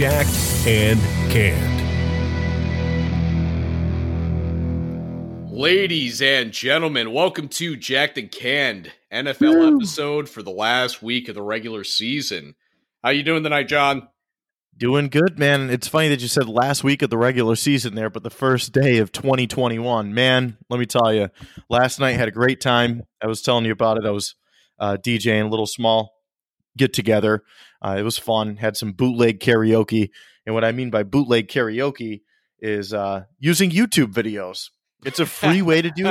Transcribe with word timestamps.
Jacked 0.00 0.66
and 0.66 0.98
Canned. 1.30 1.78
Ladies 5.52 6.22
and 6.22 6.52
gentlemen, 6.52 7.12
welcome 7.12 7.48
to 7.48 7.76
Jacked 7.76 8.16
and 8.16 8.32
Canned 8.32 8.92
NFL 9.12 9.56
Woo. 9.56 9.76
episode 9.76 10.26
for 10.26 10.42
the 10.42 10.50
last 10.50 11.02
week 11.02 11.28
of 11.28 11.34
the 11.34 11.42
regular 11.42 11.84
season. 11.84 12.54
How 13.04 13.10
you 13.10 13.22
doing 13.22 13.42
tonight, 13.42 13.68
John? 13.68 14.08
Doing 14.74 15.10
good, 15.10 15.38
man. 15.38 15.68
It's 15.68 15.86
funny 15.86 16.08
that 16.08 16.22
you 16.22 16.28
said 16.28 16.48
last 16.48 16.82
week 16.82 17.02
of 17.02 17.10
the 17.10 17.18
regular 17.18 17.54
season 17.54 17.94
there, 17.94 18.08
but 18.08 18.22
the 18.22 18.30
first 18.30 18.72
day 18.72 18.96
of 18.96 19.12
2021. 19.12 20.14
Man, 20.14 20.56
let 20.70 20.80
me 20.80 20.86
tell 20.86 21.12
you, 21.12 21.28
last 21.68 22.00
night 22.00 22.12
had 22.12 22.28
a 22.28 22.32
great 22.32 22.62
time. 22.62 23.02
I 23.22 23.26
was 23.26 23.42
telling 23.42 23.66
you 23.66 23.72
about 23.72 23.98
it. 23.98 24.06
I 24.06 24.12
was 24.12 24.34
uh, 24.78 24.96
DJing 24.96 25.44
a 25.44 25.48
little 25.48 25.66
small 25.66 26.19
get 26.76 26.92
together. 26.92 27.42
Uh, 27.82 27.96
it 27.98 28.02
was 28.02 28.18
fun. 28.18 28.56
Had 28.56 28.76
some 28.76 28.92
bootleg 28.92 29.40
karaoke, 29.40 30.10
and 30.46 30.54
what 30.54 30.64
I 30.64 30.72
mean 30.72 30.90
by 30.90 31.02
bootleg 31.02 31.48
karaoke 31.48 32.22
is 32.58 32.92
uh, 32.92 33.24
using 33.38 33.70
YouTube 33.70 34.12
videos. 34.12 34.70
It's 35.04 35.18
a 35.18 35.26
free 35.26 35.62
way 35.70 35.82
to 35.82 35.90
do 35.90 36.04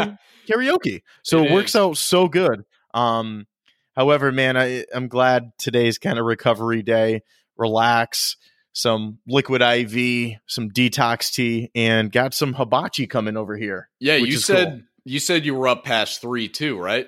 karaoke, 0.47 1.01
so 1.23 1.39
it, 1.39 1.51
it 1.51 1.53
works 1.53 1.75
out 1.75 1.97
so 1.97 2.27
good. 2.27 2.63
Um, 2.93 3.47
however, 3.95 4.31
man, 4.31 4.57
I, 4.57 4.85
I'm 4.93 5.07
glad 5.07 5.51
today's 5.57 5.97
kind 5.97 6.17
of 6.17 6.25
recovery 6.25 6.81
day. 6.81 7.21
Relax 7.57 8.37
some 8.73 9.19
liquid 9.27 9.61
IV, 9.61 10.37
some 10.47 10.69
detox 10.69 11.31
tea, 11.31 11.69
and 11.75 12.11
got 12.11 12.33
some 12.33 12.53
hibachi 12.53 13.07
coming 13.07 13.37
over 13.37 13.57
here. 13.57 13.89
Yeah, 13.99 14.15
you 14.15 14.37
said 14.37 14.69
cool. 14.69 14.81
you 15.05 15.19
said 15.19 15.45
you 15.45 15.55
were 15.55 15.67
up 15.67 15.83
past 15.83 16.21
three 16.21 16.47
too, 16.47 16.77
right? 16.77 17.07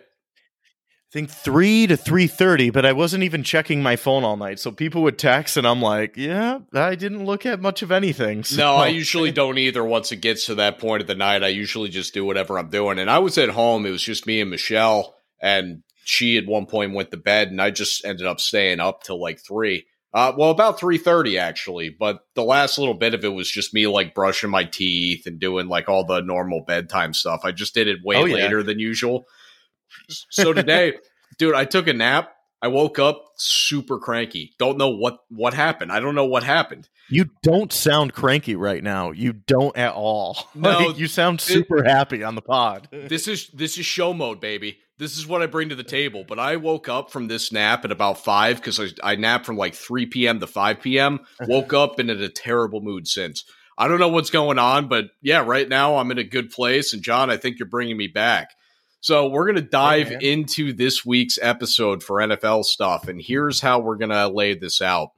I 1.12 1.14
think 1.14 1.30
three 1.30 1.88
to 1.88 1.98
three 1.98 2.28
thirty, 2.28 2.70
but 2.70 2.86
I 2.86 2.94
wasn't 2.94 3.24
even 3.24 3.44
checking 3.44 3.84
my 3.84 3.98
phone 3.98 4.24
all 4.24 4.38
night. 4.38 4.60
So 4.60 4.72
people 4.72 5.02
would 5.02 5.20
text, 5.20 5.58
and 5.58 5.68
I'm 5.68 5.82
like, 5.82 6.16
"Yeah, 6.16 6.60
I 6.74 6.96
didn't 6.96 7.26
look 7.26 7.46
at 7.46 7.60
much 7.60 7.82
of 7.82 7.92
anything." 7.92 8.46
So. 8.46 8.56
No, 8.62 8.76
I 8.76 8.88
usually 8.88 9.34
don't 9.34 9.58
either. 9.58 9.84
Once 9.84 10.14
it 10.14 10.22
gets 10.22 10.46
to 10.46 10.56
that 10.56 10.80
point 10.80 11.02
of 11.02 11.08
the 11.08 11.16
night, 11.16 11.44
I 11.44 11.50
usually 11.50 11.90
just 11.90 12.14
do 12.14 12.24
whatever 12.24 12.58
I'm 12.58 12.70
doing. 12.70 12.98
And 12.98 13.12
I 13.12 13.20
was 13.20 13.38
at 13.38 13.50
home; 13.50 13.86
it 13.86 13.92
was 13.92 14.02
just 14.02 14.26
me 14.26 14.40
and 14.40 14.50
Michelle, 14.50 15.14
and 15.42 15.84
she 16.06 16.38
at 16.38 16.48
one 16.48 16.66
point 16.66 16.94
went 16.94 17.12
to 17.12 17.18
bed, 17.18 17.50
and 17.50 17.62
I 17.62 17.72
just 17.72 18.06
ended 18.06 18.26
up 18.26 18.40
staying 18.40 18.80
up 18.80 19.04
till 19.04 19.20
like 19.20 19.42
three. 19.42 19.88
Uh, 20.14 20.32
well, 20.38 20.50
about 20.50 20.80
three 20.80 20.98
thirty 20.98 21.38
actually, 21.38 21.90
but 21.90 22.22
the 22.36 22.44
last 22.44 22.78
little 22.78 22.94
bit 22.94 23.14
of 23.14 23.26
it 23.26 23.34
was 23.34 23.52
just 23.52 23.74
me 23.74 23.86
like 23.86 24.16
brushing 24.16 24.50
my 24.50 24.64
teeth 24.64 25.26
and 25.26 25.42
doing 25.42 25.68
like 25.68 25.90
all 25.90 26.06
the 26.06 26.22
normal 26.22 26.64
bedtime 26.66 27.14
stuff. 27.14 27.42
I 27.44 27.52
just 27.52 27.74
did 27.74 27.90
it 27.90 28.00
way 28.02 28.16
oh, 28.16 28.24
yeah. 28.24 28.36
later 28.36 28.64
than 28.64 28.80
usual. 28.80 29.26
So 30.30 30.54
today, 30.54 30.94
dude, 31.38 31.56
I 31.56 31.66
took 31.66 31.88
a 31.88 31.94
nap. 31.94 32.34
I 32.64 32.68
woke 32.68 33.00
up 33.00 33.26
super 33.38 33.98
cranky. 33.98 34.54
Don't 34.60 34.78
know 34.78 34.90
what 34.90 35.20
what 35.30 35.54
happened. 35.56 35.92
I 35.92 36.00
don't 36.00 36.14
know 36.14 36.26
what 36.26 36.44
happened. 36.44 36.88
You 37.10 37.26
don't 37.42 37.74
sound 37.74 38.14
cranky 38.14 38.56
right 38.56 38.84
now. 38.84 39.12
You 39.12 39.34
don't 39.34 39.76
at 39.76 39.94
all. 39.94 40.38
No, 40.56 40.78
like, 40.78 40.98
you 41.00 41.08
sound 41.08 41.42
super 41.42 41.80
it, 41.80 41.88
happy 41.88 42.24
on 42.24 42.36
the 42.36 42.42
pod. 42.42 42.88
this 42.92 43.28
is 43.28 43.48
this 43.48 43.78
is 43.78 43.86
show 43.86 44.14
mode, 44.14 44.40
baby 44.40 44.78
this 45.02 45.18
is 45.18 45.26
what 45.26 45.42
I 45.42 45.48
bring 45.48 45.70
to 45.70 45.76
the 45.76 45.84
table. 45.84 46.24
But 46.28 46.38
I 46.38 46.58
woke 46.58 46.88
up 46.88 47.10
from 47.10 47.28
this 47.28 47.52
nap 47.52 47.84
at 47.84 47.92
about 47.92 48.24
five 48.24 48.58
because 48.58 48.80
I, 48.80 48.90
I 49.04 49.16
napped 49.16 49.48
from 49.48 49.58
like 49.58 49.74
3 49.74 50.06
p.m. 50.06 50.40
to 50.40 50.46
5 50.46 50.80
p.m. 50.80 51.22
Woke 51.48 51.74
up 51.74 51.98
and 51.98 52.12
in 52.12 52.22
a 52.22 52.30
terrible 52.30 52.82
mood 52.82 53.08
since. 53.08 53.44
I 53.80 53.88
don't 53.88 54.00
know 54.00 54.10
what's 54.10 54.30
going 54.30 54.60
on, 54.60 54.90
but 54.90 55.06
yeah, 55.24 55.44
right 55.44 55.68
now 55.68 55.96
I'm 55.96 56.12
in 56.12 56.20
a 56.20 56.24
good 56.24 56.52
place. 56.52 56.94
And 56.94 57.02
John, 57.02 57.32
I 57.32 57.38
think 57.38 57.58
you're 57.58 57.68
bringing 57.68 57.98
me 57.98 58.08
back. 58.08 58.52
So 59.02 59.28
we're 59.28 59.46
going 59.46 59.56
to 59.56 59.62
dive 59.62 60.12
yeah, 60.12 60.20
into 60.22 60.74
this 60.74 61.04
week's 61.04 61.40
episode 61.42 62.04
for 62.04 62.18
NFL 62.18 62.64
stuff. 62.66 63.08
And 63.08 63.20
here's 63.20 63.60
how 63.60 63.80
we're 63.80 63.98
going 63.98 64.12
to 64.12 64.28
lay 64.28 64.54
this 64.54 64.80
out. 64.80 65.10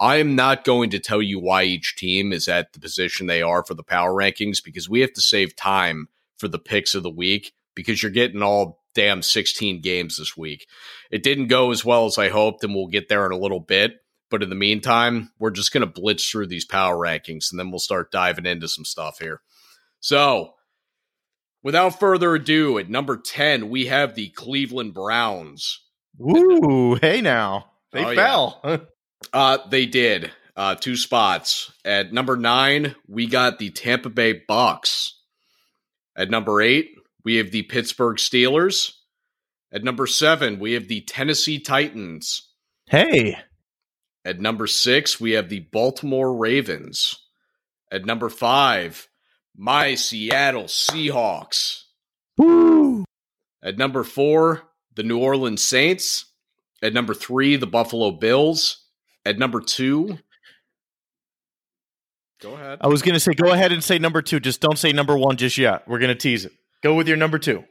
I 0.00 0.16
am 0.16 0.34
not 0.34 0.64
going 0.64 0.90
to 0.90 0.98
tell 0.98 1.22
you 1.22 1.38
why 1.38 1.62
each 1.62 1.94
team 1.96 2.32
is 2.32 2.48
at 2.48 2.72
the 2.72 2.80
position 2.80 3.26
they 3.26 3.40
are 3.40 3.64
for 3.64 3.74
the 3.74 3.84
power 3.84 4.12
rankings 4.12 4.64
because 4.64 4.88
we 4.88 5.00
have 5.00 5.12
to 5.12 5.20
save 5.20 5.54
time 5.54 6.08
for 6.38 6.48
the 6.48 6.58
picks 6.58 6.94
of 6.94 7.04
the 7.04 7.10
week 7.10 7.52
because 7.76 8.02
you're 8.02 8.10
getting 8.10 8.42
all 8.42 8.82
damn 8.94 9.22
16 9.22 9.80
games 9.80 10.16
this 10.16 10.36
week. 10.36 10.66
It 11.12 11.22
didn't 11.22 11.48
go 11.48 11.70
as 11.70 11.84
well 11.84 12.06
as 12.06 12.18
I 12.18 12.30
hoped, 12.30 12.64
and 12.64 12.74
we'll 12.74 12.88
get 12.88 13.08
there 13.08 13.26
in 13.26 13.32
a 13.32 13.38
little 13.38 13.60
bit. 13.60 14.00
But 14.30 14.42
in 14.42 14.48
the 14.48 14.56
meantime, 14.56 15.30
we're 15.38 15.50
just 15.50 15.72
going 15.72 15.82
to 15.82 16.00
blitz 16.00 16.28
through 16.28 16.46
these 16.48 16.64
power 16.64 16.96
rankings 16.96 17.50
and 17.50 17.58
then 17.58 17.70
we'll 17.70 17.78
start 17.78 18.10
diving 18.10 18.46
into 18.46 18.68
some 18.68 18.84
stuff 18.84 19.18
here. 19.18 19.40
So, 20.00 20.54
without 21.62 21.98
further 21.98 22.34
ado, 22.34 22.78
at 22.78 22.88
number 22.88 23.16
10, 23.16 23.70
we 23.70 23.86
have 23.86 24.14
the 24.14 24.28
Cleveland 24.30 24.94
Browns. 24.94 25.80
Ooh, 26.20 26.96
hey 27.00 27.20
now. 27.20 27.72
They 27.92 28.04
oh, 28.04 28.14
fell. 28.14 28.60
Yeah. 28.64 28.76
uh, 29.32 29.58
they 29.68 29.86
did. 29.86 30.30
Uh, 30.56 30.74
two 30.74 30.96
spots. 30.96 31.72
At 31.84 32.12
number 32.12 32.36
nine, 32.36 32.94
we 33.08 33.26
got 33.26 33.58
the 33.58 33.70
Tampa 33.70 34.10
Bay 34.10 34.42
Bucks. 34.46 35.18
At 36.16 36.30
number 36.30 36.60
eight, 36.60 36.90
we 37.24 37.36
have 37.36 37.50
the 37.50 37.62
Pittsburgh 37.62 38.16
Steelers. 38.16 38.92
At 39.72 39.84
number 39.84 40.06
seven, 40.06 40.58
we 40.58 40.72
have 40.72 40.88
the 40.88 41.00
Tennessee 41.02 41.60
Titans. 41.60 42.48
Hey. 42.86 43.38
At 44.24 44.40
number 44.40 44.66
six, 44.66 45.20
we 45.20 45.32
have 45.32 45.48
the 45.48 45.60
Baltimore 45.60 46.36
Ravens. 46.36 47.16
At 47.90 48.04
number 48.04 48.28
five, 48.28 49.08
my 49.56 49.94
Seattle 49.94 50.64
Seahawks. 50.64 51.82
Woo! 52.38 53.04
At 53.62 53.76
number 53.76 54.04
four, 54.04 54.62
the 54.94 55.02
New 55.02 55.18
Orleans 55.18 55.62
Saints. 55.62 56.26
At 56.82 56.94
number 56.94 57.12
three, 57.14 57.56
the 57.56 57.66
Buffalo 57.66 58.10
Bills. 58.10 58.84
At 59.26 59.38
number 59.38 59.60
two, 59.60 60.18
go 62.40 62.54
ahead. 62.54 62.78
I 62.80 62.88
was 62.88 63.02
going 63.02 63.12
to 63.14 63.20
say, 63.20 63.34
go 63.34 63.52
ahead 63.52 63.70
and 63.70 63.84
say 63.84 63.98
number 63.98 64.22
two. 64.22 64.40
Just 64.40 64.62
don't 64.62 64.78
say 64.78 64.92
number 64.92 65.16
one 65.16 65.36
just 65.36 65.58
yet. 65.58 65.86
We're 65.86 65.98
going 65.98 66.08
to 66.08 66.14
tease 66.14 66.46
it. 66.46 66.52
Go 66.82 66.94
with 66.94 67.06
your 67.06 67.18
number 67.18 67.38
two. 67.38 67.64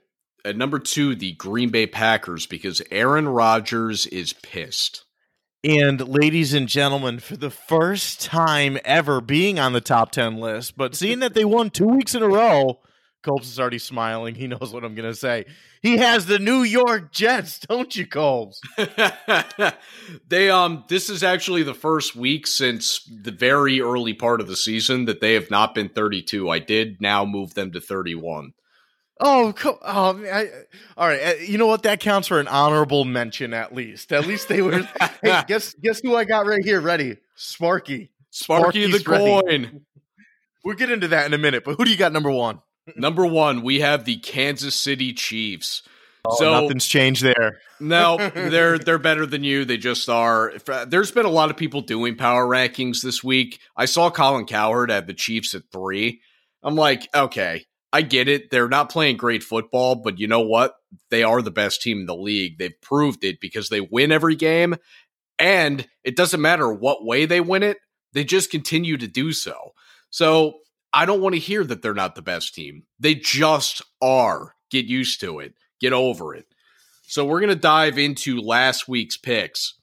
At 0.45 0.56
number 0.56 0.78
two, 0.78 1.16
the 1.16 1.34
Green 1.34 1.69
Bay 1.69 1.88
Packers, 1.88 2.45
because 2.45 2.81
Aaron 2.91 3.28
Rodgers 3.28 4.06
is 4.06 4.34
pissed. 4.34 5.03
And 5.64 6.08
ladies 6.08 6.53
and 6.53 6.70
gentlemen, 6.70 7.20
for 7.20 7.36
the 7.36 7.50
first 7.50 8.22
time 8.22 8.78
ever 8.86 9.20
being 9.20 9.59
on 9.59 9.74
the 9.74 9.81
top 9.81 10.12
10 10.12 10.38
list, 10.38 10.78
but 10.78 10.96
seeing 10.96 11.20
that 11.20 11.34
they 11.34 11.44
won 11.44 11.70
two 11.70 11.88
weeks 11.88 12.16
in 12.16 12.24
a 12.24 12.30
row, 12.30 12.80
Colbs 13.24 13.44
is 13.44 13.59
already 13.59 13.80
smiling. 13.80 14.36
He 14.36 14.48
knows 14.48 14.72
what 14.72 14.86
I'm 14.86 14.96
going 14.96 15.09
to 15.09 15.16
say. 15.16 15.46
He 15.81 15.98
has 15.98 16.25
the 16.25 16.40
New 16.40 16.64
York 16.64 17.12
Jets, 17.12 17.59
don't 17.59 17.94
you, 17.94 18.08
Colbs? 18.08 18.59
they 20.30 20.50
um 20.50 20.86
this 20.88 21.09
is 21.09 21.24
actually 21.24 21.64
the 21.64 21.74
first 21.74 22.16
week 22.16 22.48
since 22.48 23.02
the 23.24 23.31
very 23.31 23.81
early 23.81 24.14
part 24.14 24.40
of 24.40 24.48
the 24.48 24.56
season 24.56 25.06
that 25.06 25.19
they 25.19 25.34
have 25.34 25.52
not 25.52 25.75
been 25.75 25.90
32. 25.90 26.50
I 26.50 26.59
did 26.59 27.02
now 27.02 27.25
move 27.25 27.53
them 27.53 27.72
to 27.74 27.81
31. 27.81 28.53
Oh, 29.19 29.53
oh 29.66 30.25
I, 30.25 30.47
all 30.96 31.07
right. 31.07 31.22
Uh, 31.22 31.34
you 31.41 31.57
know 31.57 31.68
what? 31.68 31.84
That 31.84 32.00
counts 32.00 32.30
for 32.30 32.40
an 32.40 32.47
honorable 32.47 33.03
mention, 33.03 33.53
at 33.53 33.74
least. 33.75 34.13
At 34.13 34.25
least 34.25 34.47
they 34.47 34.62
were. 34.62 34.88
hey, 35.22 35.44
guess 35.47 35.74
guess 35.74 36.00
who 36.02 36.16
I 36.16 36.24
got 36.24 36.46
right 36.46 36.63
here? 36.63 36.80
Ready? 36.80 37.18
Sparky. 37.35 38.12
Sparky 38.30 38.90
the 38.90 39.03
coin. 39.03 39.81
We'll 40.63 40.75
get 40.75 40.91
into 40.91 41.09
that 41.09 41.25
in 41.25 41.34
a 41.34 41.38
minute. 41.38 41.63
But 41.66 41.75
who 41.75 41.85
do 41.85 41.91
you 41.91 41.97
got 41.97 42.13
number 42.13 42.31
one? 42.31 42.62
number 42.96 43.25
one, 43.25 43.62
we 43.62 43.81
have 43.81 44.06
the 44.06 44.18
Kansas 44.18 44.75
City 44.75 45.13
Chiefs. 45.13 45.84
Oh, 46.25 46.36
so 46.36 46.62
nothing's 46.62 46.86
changed 46.86 47.24
there. 47.24 47.59
no, 47.80 48.18
they're 48.18 48.78
they're 48.78 49.00
better 49.00 49.25
than 49.25 49.44
you. 49.44 49.66
They 49.66 49.78
just 49.78 50.07
are. 50.09 50.53
Uh, 50.68 50.86
there's 50.86 51.12
been 51.12 51.25
a 51.25 51.30
lot 51.30 51.50
of 51.50 51.57
people 51.57 51.81
doing 51.81 52.16
power 52.16 52.46
rankings 52.46 53.01
this 53.01 53.24
week. 53.24 53.59
I 53.75 53.86
saw 53.86 54.09
Colin 54.09 54.46
Cowherd 54.46 54.91
at 54.91 55.07
the 55.07 55.13
Chiefs 55.13 55.56
at 55.56 55.63
three. 55.72 56.22
I'm 56.62 56.75
like, 56.75 57.07
okay, 57.16 57.66
I 57.91 58.01
get 58.03 58.27
it. 58.27 58.51
They're 58.51 58.69
not 58.69 58.91
playing 58.91 59.17
great 59.17 59.44
football, 59.44 59.95
but 59.95 60.19
you 60.19 60.27
know 60.27 60.41
what? 60.41 60.75
They 61.09 61.23
are 61.23 61.41
the 61.41 61.51
best 61.51 61.81
team 61.81 62.01
in 62.01 62.05
the 62.05 62.16
league. 62.16 62.57
They've 62.57 62.79
proved 62.81 63.23
it 63.23 63.39
because 63.39 63.69
they 63.69 63.81
win 63.81 64.11
every 64.11 64.35
game. 64.35 64.75
And 65.39 65.88
it 66.03 66.16
doesn't 66.16 66.41
matter 66.41 66.72
what 66.72 67.05
way 67.05 67.25
they 67.25 67.41
win 67.41 67.63
it, 67.63 67.77
they 68.13 68.23
just 68.23 68.51
continue 68.51 68.97
to 68.97 69.07
do 69.07 69.31
so. 69.31 69.74
So 70.09 70.59
I 70.94 71.06
don't 71.06 71.21
want 71.21 71.36
to 71.36 71.41
hear 71.41 71.63
that 71.63 71.81
they're 71.81 71.94
not 71.94 72.15
the 72.15 72.21
best 72.21 72.56
team. 72.56 72.83
They 73.00 73.15
just 73.15 73.81
are. 74.01 74.56
Get 74.69 74.85
used 74.85 75.19
to 75.21 75.39
it, 75.39 75.56
get 75.80 75.94
over 75.94 76.35
it. 76.35 76.45
So 77.03 77.25
we're 77.25 77.39
going 77.39 77.50
to 77.50 77.56
dive 77.56 77.97
into 77.97 78.39
last 78.39 78.88
week's 78.88 79.18
picks. 79.18 79.74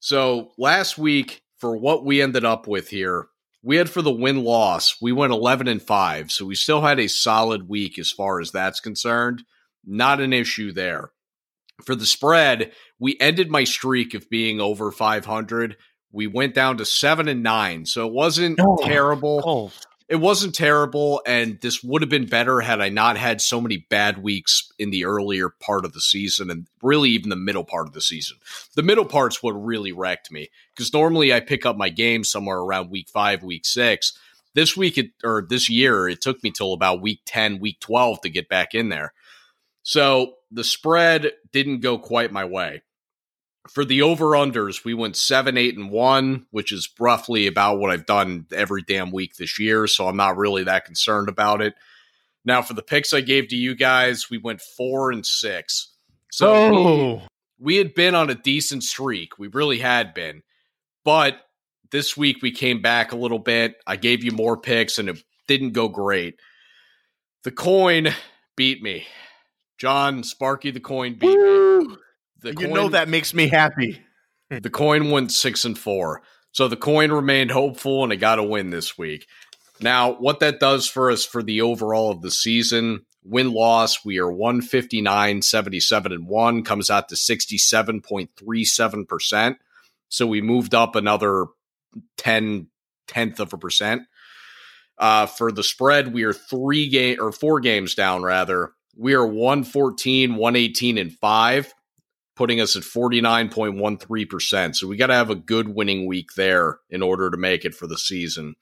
So 0.00 0.52
last 0.56 0.96
week, 0.96 1.42
for 1.58 1.76
what 1.76 2.04
we 2.04 2.22
ended 2.22 2.44
up 2.44 2.66
with 2.66 2.88
here, 2.88 3.26
we 3.66 3.78
had 3.78 3.90
for 3.90 4.00
the 4.00 4.12
win 4.12 4.44
loss, 4.44 4.94
we 5.02 5.10
went 5.10 5.32
11 5.32 5.66
and 5.66 5.82
5. 5.82 6.30
So 6.30 6.46
we 6.46 6.54
still 6.54 6.82
had 6.82 7.00
a 7.00 7.08
solid 7.08 7.68
week 7.68 7.98
as 7.98 8.12
far 8.12 8.40
as 8.40 8.52
that's 8.52 8.78
concerned. 8.78 9.42
Not 9.84 10.20
an 10.20 10.32
issue 10.32 10.70
there. 10.70 11.10
For 11.84 11.96
the 11.96 12.06
spread, 12.06 12.70
we 13.00 13.16
ended 13.18 13.50
my 13.50 13.64
streak 13.64 14.14
of 14.14 14.30
being 14.30 14.60
over 14.60 14.92
500. 14.92 15.76
We 16.12 16.28
went 16.28 16.54
down 16.54 16.76
to 16.76 16.84
7 16.84 17.26
and 17.26 17.42
9. 17.42 17.86
So 17.86 18.06
it 18.06 18.12
wasn't 18.12 18.60
oh, 18.62 18.78
terrible. 18.84 19.42
Oh. 19.44 19.72
It 20.08 20.16
wasn't 20.16 20.54
terrible, 20.54 21.20
and 21.26 21.60
this 21.60 21.82
would 21.82 22.00
have 22.00 22.08
been 22.08 22.26
better 22.26 22.60
had 22.60 22.80
I 22.80 22.90
not 22.90 23.16
had 23.16 23.40
so 23.40 23.60
many 23.60 23.78
bad 23.90 24.22
weeks 24.22 24.70
in 24.78 24.90
the 24.90 25.04
earlier 25.04 25.48
part 25.48 25.84
of 25.84 25.94
the 25.94 26.00
season, 26.00 26.48
and 26.50 26.68
really 26.80 27.10
even 27.10 27.28
the 27.28 27.36
middle 27.36 27.64
part 27.64 27.88
of 27.88 27.92
the 27.92 28.00
season. 28.00 28.36
The 28.76 28.82
middle 28.82 29.04
part's 29.04 29.42
what 29.42 29.52
really 29.52 29.90
wrecked 29.90 30.30
me 30.30 30.48
because 30.74 30.92
normally 30.92 31.32
I 31.32 31.40
pick 31.40 31.66
up 31.66 31.76
my 31.76 31.88
game 31.88 32.22
somewhere 32.22 32.58
around 32.58 32.90
week 32.90 33.08
five, 33.08 33.42
week 33.42 33.66
six. 33.66 34.16
This 34.54 34.76
week, 34.76 34.96
it, 34.96 35.10
or 35.24 35.44
this 35.46 35.68
year, 35.68 36.08
it 36.08 36.20
took 36.20 36.42
me 36.42 36.50
till 36.50 36.72
about 36.72 37.02
week 37.02 37.20
ten, 37.26 37.58
week 37.58 37.80
twelve 37.80 38.20
to 38.20 38.30
get 38.30 38.48
back 38.48 38.74
in 38.74 38.88
there. 38.88 39.12
So 39.82 40.34
the 40.50 40.64
spread 40.64 41.32
didn't 41.52 41.80
go 41.80 41.98
quite 41.98 42.32
my 42.32 42.44
way 42.44 42.82
for 43.70 43.84
the 43.84 44.02
over 44.02 44.26
unders, 44.30 44.84
we 44.84 44.94
went 44.94 45.16
seven, 45.16 45.56
eight, 45.56 45.76
and 45.76 45.90
one, 45.90 46.46
which 46.50 46.72
is 46.72 46.88
roughly 46.98 47.46
about 47.46 47.78
what 47.78 47.90
I've 47.90 48.06
done 48.06 48.46
every 48.52 48.82
damn 48.82 49.10
week 49.10 49.36
this 49.36 49.58
year. 49.58 49.86
So 49.86 50.08
I'm 50.08 50.16
not 50.16 50.36
really 50.36 50.64
that 50.64 50.84
concerned 50.84 51.28
about 51.28 51.62
it. 51.62 51.74
Now, 52.44 52.62
for 52.62 52.74
the 52.74 52.82
picks 52.82 53.12
I 53.12 53.20
gave 53.20 53.48
to 53.48 53.56
you 53.56 53.74
guys, 53.74 54.30
we 54.30 54.38
went 54.38 54.60
four 54.60 55.10
and 55.10 55.24
six. 55.24 55.92
So 56.30 56.54
oh. 56.54 57.14
we, 57.58 57.74
we 57.74 57.76
had 57.76 57.94
been 57.94 58.14
on 58.14 58.30
a 58.30 58.34
decent 58.34 58.84
streak. 58.84 59.38
We 59.38 59.48
really 59.48 59.78
had 59.78 60.14
been. 60.14 60.42
But 61.04 61.40
this 61.90 62.16
week 62.16 62.38
we 62.42 62.50
came 62.50 62.82
back 62.82 63.12
a 63.12 63.16
little 63.16 63.38
bit. 63.38 63.76
I 63.86 63.96
gave 63.96 64.22
you 64.22 64.32
more 64.32 64.56
picks 64.56 64.98
and 64.98 65.08
it 65.08 65.22
didn't 65.48 65.72
go 65.72 65.88
great. 65.88 66.38
The 67.44 67.52
coin 67.52 68.08
beat 68.56 68.82
me. 68.82 69.06
John 69.78 70.22
Sparky 70.22 70.70
the 70.70 70.80
coin 70.80 71.14
beat 71.14 71.38
me 71.38 71.65
the 72.40 72.50
you 72.50 72.66
coin, 72.66 72.74
know 72.74 72.88
that 72.88 73.08
makes 73.08 73.34
me 73.34 73.48
happy. 73.48 74.00
the 74.50 74.70
coin 74.70 75.10
went 75.10 75.32
six 75.32 75.64
and 75.64 75.78
four. 75.78 76.22
So 76.52 76.68
the 76.68 76.76
coin 76.76 77.12
remained 77.12 77.50
hopeful 77.50 78.02
and 78.02 78.12
it 78.12 78.16
got 78.16 78.38
a 78.38 78.42
win 78.42 78.70
this 78.70 78.96
week. 78.96 79.26
Now, 79.80 80.12
what 80.12 80.40
that 80.40 80.58
does 80.58 80.88
for 80.88 81.10
us 81.10 81.22
for 81.24 81.42
the 81.42 81.60
overall 81.60 82.10
of 82.10 82.22
the 82.22 82.30
season, 82.30 83.04
win 83.22 83.52
loss, 83.52 84.02
we 84.04 84.18
are 84.18 84.30
159, 84.30 85.42
77 85.42 86.12
and 86.12 86.26
1, 86.26 86.62
comes 86.62 86.88
out 86.88 87.10
to 87.10 87.14
67.37%. 87.14 89.56
So 90.08 90.26
we 90.26 90.40
moved 90.40 90.74
up 90.74 90.96
another 90.96 91.46
10 92.16 92.68
tenth 93.06 93.40
of 93.40 93.52
a 93.52 93.58
percent. 93.58 94.04
Uh, 94.98 95.26
for 95.26 95.52
the 95.52 95.62
spread, 95.62 96.14
we 96.14 96.24
are 96.24 96.32
three 96.32 96.88
game 96.88 97.18
or 97.20 97.32
four 97.32 97.60
games 97.60 97.94
down 97.94 98.22
rather. 98.22 98.72
We 98.96 99.12
are 99.12 99.26
114, 99.26 100.36
118, 100.36 100.96
and 100.96 101.12
five 101.12 101.74
putting 102.36 102.60
us 102.60 102.76
at 102.76 102.82
49.13%. 102.82 104.76
So 104.76 104.86
we 104.86 104.96
got 104.96 105.06
to 105.08 105.14
have 105.14 105.30
a 105.30 105.34
good 105.34 105.68
winning 105.68 106.06
week 106.06 106.34
there 106.36 106.78
in 106.90 107.02
order 107.02 107.30
to 107.30 107.36
make 107.36 107.64
it 107.64 107.74
for 107.74 107.86
the 107.86 107.98
season. 107.98 108.54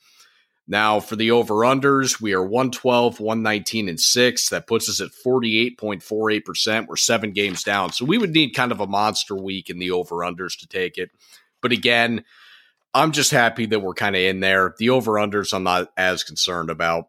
Now, 0.67 0.99
for 0.99 1.15
the 1.17 1.31
over 1.33 1.57
unders, 1.57 2.23
we 2.23 2.33
are 2.33 2.43
112, 2.43 3.21
119, 3.21 3.89
and 3.89 4.01
6. 4.01 4.49
That 4.49 4.67
puts 4.67 4.89
us 4.89 5.01
at 5.03 5.11
48.48%. 5.27 6.87
We're 6.87 6.97
seven 6.97 7.33
games 7.33 7.63
down. 7.63 7.93
So 7.93 8.07
we 8.07 8.17
would 8.17 8.31
need 8.31 8.55
kind 8.55 8.73
of 8.73 8.81
a 8.81 8.87
monster 8.87 9.35
week 9.35 9.69
in 9.69 9.79
the 9.79 9.91
over 9.91 10.17
unders 10.17 10.59
to 10.61 10.67
take 10.67 10.97
it. 10.97 11.11
But 11.61 11.73
again, 11.73 12.25
I'm 12.95 13.13
just 13.13 13.31
happy 13.31 13.67
that 13.67 13.81
we're 13.81 13.93
kind 13.93 14.17
of 14.17 14.23
in 14.23 14.41
there. 14.41 14.75
The 14.79 14.91
over 14.91 15.13
unders, 15.13 15.53
I'm 15.53 15.65
not 15.65 15.93
as 15.99 16.25
concerned 16.25 16.71
about. 16.71 17.09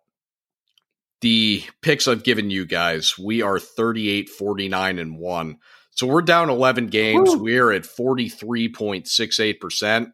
The 1.22 1.64
picks 1.82 2.10
I've 2.10 2.24
given 2.24 2.50
you 2.50 2.66
guys, 2.66 3.18
we 3.18 3.42
are 3.42 3.58
38, 3.58 4.28
49, 4.28 5.00
and 5.00 5.18
1. 5.18 5.58
So 5.96 6.06
we're 6.08 6.22
down 6.22 6.50
11 6.50 6.88
games. 6.88 7.32
Woo. 7.32 7.44
We're 7.44 7.72
at 7.72 7.84
43.68%. 7.84 10.12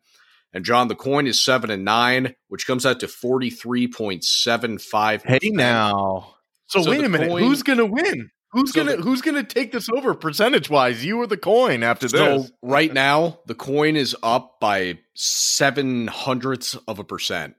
And 0.53 0.65
John, 0.65 0.89
the 0.89 0.95
coin 0.95 1.27
is 1.27 1.41
7 1.41 1.71
and 1.71 1.85
9, 1.85 2.35
which 2.47 2.67
comes 2.67 2.85
out 2.85 2.99
to 3.01 3.07
43.75 3.07 5.21
Hey 5.23 5.39
now. 5.51 6.35
So, 6.67 6.83
so 6.83 6.91
wait 6.91 7.03
a 7.03 7.09
minute, 7.09 7.29
coin, 7.29 7.43
who's 7.43 7.63
going 7.63 7.79
to 7.79 7.85
win? 7.85 8.29
Who's 8.51 8.73
so 8.73 8.83
gonna 8.83 8.97
the, 8.97 9.03
Who's 9.03 9.21
gonna 9.21 9.43
take 9.43 9.71
this 9.71 9.87
over 9.89 10.13
percentage 10.13 10.69
wise? 10.69 11.05
You 11.05 11.21
or 11.21 11.27
the 11.27 11.37
coin 11.37 11.83
after 11.83 12.09
this? 12.09 12.19
So 12.19 12.45
right 12.61 12.93
now, 12.93 13.39
the 13.45 13.55
coin 13.55 13.95
is 13.95 14.13
up 14.21 14.59
by 14.59 14.99
seven 15.15 16.07
hundredths 16.07 16.75
of 16.87 16.99
a 16.99 17.05
percent. 17.05 17.55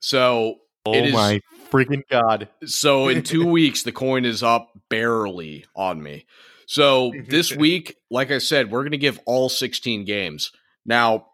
So 0.00 0.56
oh 0.86 1.10
my 1.10 1.42
freaking 1.70 2.00
god! 2.10 2.48
So 2.64 3.08
in 3.08 3.24
two 3.24 3.46
weeks, 3.50 3.82
the 3.82 3.92
coin 3.92 4.24
is 4.24 4.42
up 4.42 4.70
barely 4.88 5.66
on 5.74 6.02
me. 6.02 6.24
So 6.66 7.12
this 7.28 7.54
week, 7.54 7.96
like 8.10 8.30
I 8.30 8.38
said, 8.38 8.70
we're 8.70 8.82
going 8.82 8.92
to 8.92 8.98
give 8.98 9.18
all 9.24 9.48
16 9.48 10.04
games. 10.04 10.52
Now, 10.84 11.28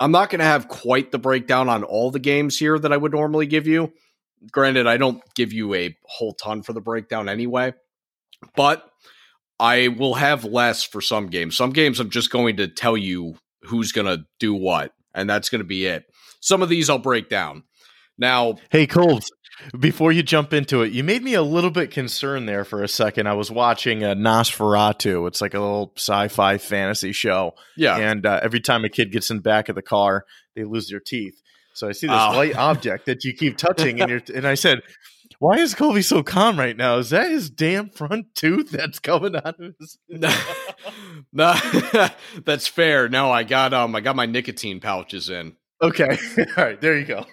I'm 0.00 0.12
not 0.12 0.30
going 0.30 0.38
to 0.38 0.44
have 0.44 0.68
quite 0.68 1.10
the 1.10 1.18
breakdown 1.18 1.68
on 1.68 1.82
all 1.84 2.10
the 2.10 2.18
games 2.18 2.58
here 2.58 2.78
that 2.78 2.92
I 2.92 2.96
would 2.96 3.12
normally 3.12 3.46
give 3.46 3.66
you. 3.66 3.92
Granted, 4.52 4.86
I 4.86 4.96
don't 4.96 5.22
give 5.34 5.52
you 5.52 5.74
a 5.74 5.96
whole 6.04 6.32
ton 6.34 6.62
for 6.62 6.72
the 6.72 6.80
breakdown 6.80 7.28
anyway, 7.28 7.74
but 8.54 8.88
I 9.58 9.88
will 9.88 10.14
have 10.14 10.44
less 10.44 10.84
for 10.84 11.00
some 11.00 11.26
games. 11.26 11.56
Some 11.56 11.70
games 11.70 11.98
I'm 11.98 12.10
just 12.10 12.30
going 12.30 12.56
to 12.58 12.68
tell 12.68 12.96
you 12.96 13.34
who's 13.62 13.90
going 13.90 14.06
to 14.06 14.24
do 14.38 14.54
what, 14.54 14.92
and 15.12 15.28
that's 15.28 15.48
going 15.48 15.60
to 15.60 15.66
be 15.66 15.86
it. 15.86 16.04
Some 16.40 16.62
of 16.62 16.68
these 16.68 16.88
I'll 16.88 16.98
break 16.98 17.28
down. 17.28 17.64
Now, 18.16 18.56
hey, 18.70 18.86
Colbs, 18.86 19.26
before 19.78 20.12
you 20.12 20.22
jump 20.22 20.52
into 20.52 20.82
it, 20.82 20.92
you 20.92 21.02
made 21.04 21.22
me 21.22 21.34
a 21.34 21.42
little 21.42 21.70
bit 21.70 21.90
concerned 21.90 22.48
there 22.48 22.64
for 22.64 22.82
a 22.82 22.88
second. 22.88 23.26
I 23.26 23.34
was 23.34 23.50
watching 23.50 24.02
a 24.02 24.10
uh, 24.10 24.14
Nosferatu. 24.14 25.26
It's 25.26 25.40
like 25.40 25.54
a 25.54 25.60
little 25.60 25.92
sci-fi 25.96 26.58
fantasy 26.58 27.12
show. 27.12 27.54
Yeah, 27.76 27.96
and 27.96 28.24
uh, 28.24 28.40
every 28.42 28.60
time 28.60 28.84
a 28.84 28.88
kid 28.88 29.12
gets 29.12 29.30
in 29.30 29.38
the 29.38 29.42
back 29.42 29.68
of 29.68 29.74
the 29.74 29.82
car, 29.82 30.24
they 30.54 30.64
lose 30.64 30.88
their 30.88 31.00
teeth. 31.00 31.40
So 31.74 31.88
I 31.88 31.92
see 31.92 32.06
this 32.08 32.16
oh. 32.18 32.36
white 32.36 32.56
object 32.56 33.06
that 33.06 33.24
you 33.24 33.32
keep 33.32 33.56
touching, 33.56 34.00
and, 34.00 34.28
and 34.30 34.46
I 34.46 34.54
said, 34.54 34.82
"Why 35.38 35.58
is 35.58 35.74
Colby 35.74 36.02
so 36.02 36.22
calm 36.22 36.58
right 36.58 36.76
now? 36.76 36.98
Is 36.98 37.10
that 37.10 37.30
his 37.30 37.50
damn 37.50 37.90
front 37.90 38.34
tooth 38.34 38.70
that's 38.70 38.98
coming 38.98 39.36
out 39.36 39.60
of 39.60 39.74
his?" 39.78 39.98
no, 41.32 41.54
that's 42.44 42.66
fair. 42.66 43.08
No, 43.08 43.30
I 43.30 43.44
got 43.44 43.72
um, 43.72 43.94
I 43.94 44.00
got 44.00 44.16
my 44.16 44.26
nicotine 44.26 44.80
pouches 44.80 45.30
in. 45.30 45.54
Okay. 45.82 46.18
All 46.56 46.64
right. 46.64 46.80
There 46.80 46.98
you 46.98 47.04
go. 47.04 47.24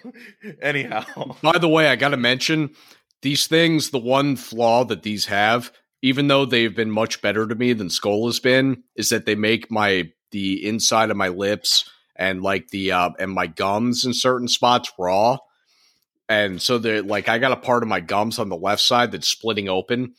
Anyhow. 0.62 1.04
By 1.42 1.58
the 1.58 1.68
way, 1.68 1.88
I 1.88 1.96
got 1.96 2.10
to 2.10 2.16
mention 2.16 2.70
these 3.22 3.46
things, 3.46 3.90
the 3.90 3.98
one 3.98 4.36
flaw 4.36 4.84
that 4.84 5.02
these 5.02 5.26
have, 5.26 5.72
even 6.02 6.28
though 6.28 6.44
they've 6.44 6.74
been 6.74 6.90
much 6.90 7.22
better 7.22 7.46
to 7.46 7.54
me 7.54 7.72
than 7.72 7.88
Skoal 7.88 8.26
has 8.26 8.38
been, 8.40 8.84
is 8.94 9.08
that 9.08 9.26
they 9.26 9.34
make 9.34 9.70
my 9.70 10.10
the 10.32 10.66
inside 10.66 11.10
of 11.10 11.16
my 11.16 11.28
lips 11.28 11.88
and 12.16 12.42
like 12.42 12.68
the 12.68 12.92
uh 12.92 13.10
and 13.18 13.32
my 13.32 13.46
gums 13.46 14.04
in 14.04 14.12
certain 14.14 14.48
spots 14.48 14.92
raw. 14.98 15.38
And 16.28 16.60
so 16.60 16.78
they're 16.78 17.02
like 17.02 17.28
I 17.28 17.38
got 17.38 17.52
a 17.52 17.56
part 17.56 17.82
of 17.82 17.88
my 17.88 18.00
gums 18.00 18.38
on 18.38 18.48
the 18.48 18.56
left 18.56 18.82
side 18.82 19.12
that's 19.12 19.28
splitting 19.28 19.68
open 19.68 20.14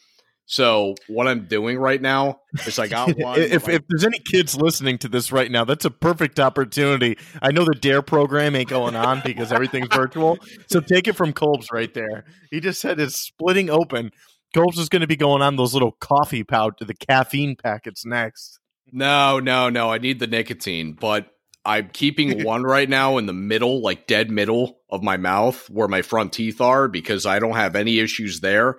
so 0.49 0.95
what 1.09 1.27
I'm 1.27 1.45
doing 1.45 1.77
right 1.77 2.01
now 2.01 2.39
is 2.65 2.79
I 2.79 2.87
got 2.87 3.09
one. 3.17 3.37
if, 3.37 3.67
if 3.67 3.83
there's 3.89 4.05
any 4.05 4.19
kids 4.19 4.55
listening 4.55 4.97
to 4.99 5.09
this 5.09 5.29
right 5.29 5.51
now, 5.51 5.65
that's 5.65 5.83
a 5.83 5.91
perfect 5.91 6.39
opportunity. 6.39 7.17
I 7.41 7.51
know 7.51 7.65
the 7.65 7.75
Dare 7.75 8.01
program 8.01 8.55
ain't 8.55 8.69
going 8.69 8.95
on 8.95 9.21
because 9.25 9.51
everything's 9.51 9.89
virtual. 9.93 10.39
So 10.67 10.79
take 10.79 11.09
it 11.09 11.17
from 11.17 11.33
Colbs 11.33 11.71
right 11.71 11.93
there. 11.93 12.23
He 12.49 12.61
just 12.61 12.79
said 12.79 12.97
it's 12.97 13.17
splitting 13.17 13.69
open. 13.69 14.11
Colbs 14.55 14.79
is 14.79 14.87
going 14.87 15.01
to 15.01 15.07
be 15.07 15.17
going 15.17 15.41
on 15.41 15.57
those 15.57 15.73
little 15.73 15.91
coffee 15.91 16.45
pouch, 16.45 16.75
the 16.79 16.93
caffeine 16.93 17.57
packets 17.57 18.05
next. 18.05 18.59
No, 18.93 19.41
no, 19.41 19.69
no. 19.69 19.91
I 19.91 19.97
need 19.97 20.19
the 20.19 20.27
nicotine, 20.27 20.93
but 20.93 21.27
I'm 21.65 21.89
keeping 21.89 22.43
one 22.45 22.63
right 22.63 22.87
now 22.87 23.17
in 23.17 23.25
the 23.25 23.33
middle, 23.33 23.81
like 23.81 24.07
dead 24.07 24.31
middle 24.31 24.79
of 24.89 25.03
my 25.03 25.17
mouth 25.17 25.69
where 25.69 25.89
my 25.89 26.01
front 26.01 26.31
teeth 26.31 26.61
are 26.61 26.87
because 26.87 27.25
I 27.25 27.39
don't 27.39 27.57
have 27.57 27.75
any 27.75 27.99
issues 27.99 28.39
there 28.39 28.77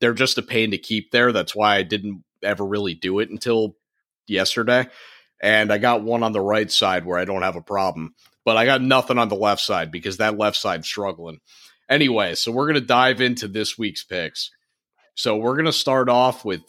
they're 0.00 0.14
just 0.14 0.38
a 0.38 0.42
pain 0.42 0.70
to 0.72 0.78
keep 0.78 1.10
there. 1.10 1.32
That's 1.32 1.54
why 1.54 1.76
I 1.76 1.82
didn't 1.82 2.24
ever 2.42 2.64
really 2.64 2.94
do 2.94 3.18
it 3.18 3.30
until 3.30 3.76
yesterday. 4.26 4.88
And 5.42 5.72
I 5.72 5.78
got 5.78 6.02
one 6.02 6.22
on 6.22 6.32
the 6.32 6.40
right 6.40 6.70
side 6.70 7.04
where 7.04 7.18
I 7.18 7.24
don't 7.24 7.42
have 7.42 7.56
a 7.56 7.62
problem, 7.62 8.14
but 8.44 8.56
I 8.56 8.64
got 8.64 8.82
nothing 8.82 9.18
on 9.18 9.28
the 9.28 9.36
left 9.36 9.62
side 9.62 9.90
because 9.90 10.18
that 10.18 10.38
left 10.38 10.56
side's 10.56 10.86
struggling. 10.86 11.40
Anyway, 11.88 12.34
so 12.34 12.52
we're 12.52 12.66
going 12.66 12.80
to 12.80 12.86
dive 12.86 13.20
into 13.20 13.48
this 13.48 13.78
week's 13.78 14.04
picks. 14.04 14.50
So 15.14 15.36
we're 15.36 15.54
going 15.54 15.64
to 15.64 15.72
start 15.72 16.08
off 16.08 16.44
with 16.44 16.60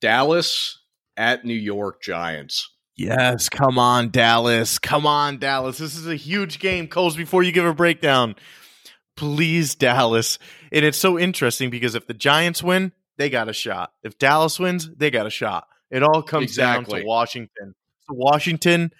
Dallas 0.00 0.78
at 1.16 1.44
New 1.44 1.54
York 1.54 2.02
Giants. 2.02 2.70
Yes, 2.96 3.48
come 3.48 3.78
on, 3.78 4.10
Dallas. 4.10 4.78
Come 4.78 5.06
on, 5.06 5.38
Dallas. 5.38 5.78
This 5.78 5.96
is 5.96 6.06
a 6.06 6.14
huge 6.14 6.60
game. 6.60 6.86
Coles, 6.86 7.16
before 7.16 7.42
you 7.42 7.50
give 7.50 7.64
a 7.64 7.74
breakdown, 7.74 8.36
please, 9.16 9.74
Dallas. 9.74 10.38
And 10.72 10.84
it's 10.84 10.98
so 10.98 11.18
interesting 11.18 11.70
because 11.70 11.94
if 11.94 12.06
the 12.06 12.14
Giants 12.14 12.62
win, 12.62 12.92
they 13.16 13.30
got 13.30 13.48
a 13.48 13.52
shot. 13.52 13.92
If 14.02 14.18
Dallas 14.18 14.58
wins, 14.58 14.90
they 14.96 15.10
got 15.10 15.26
a 15.26 15.30
shot. 15.30 15.68
It 15.90 16.02
all 16.02 16.22
comes 16.22 16.44
exactly. 16.44 16.92
down 16.92 17.00
to 17.02 17.06
Washington. 17.06 17.74
So 18.00 18.14
Washington 18.14 18.92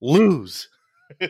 lose. 0.00 0.68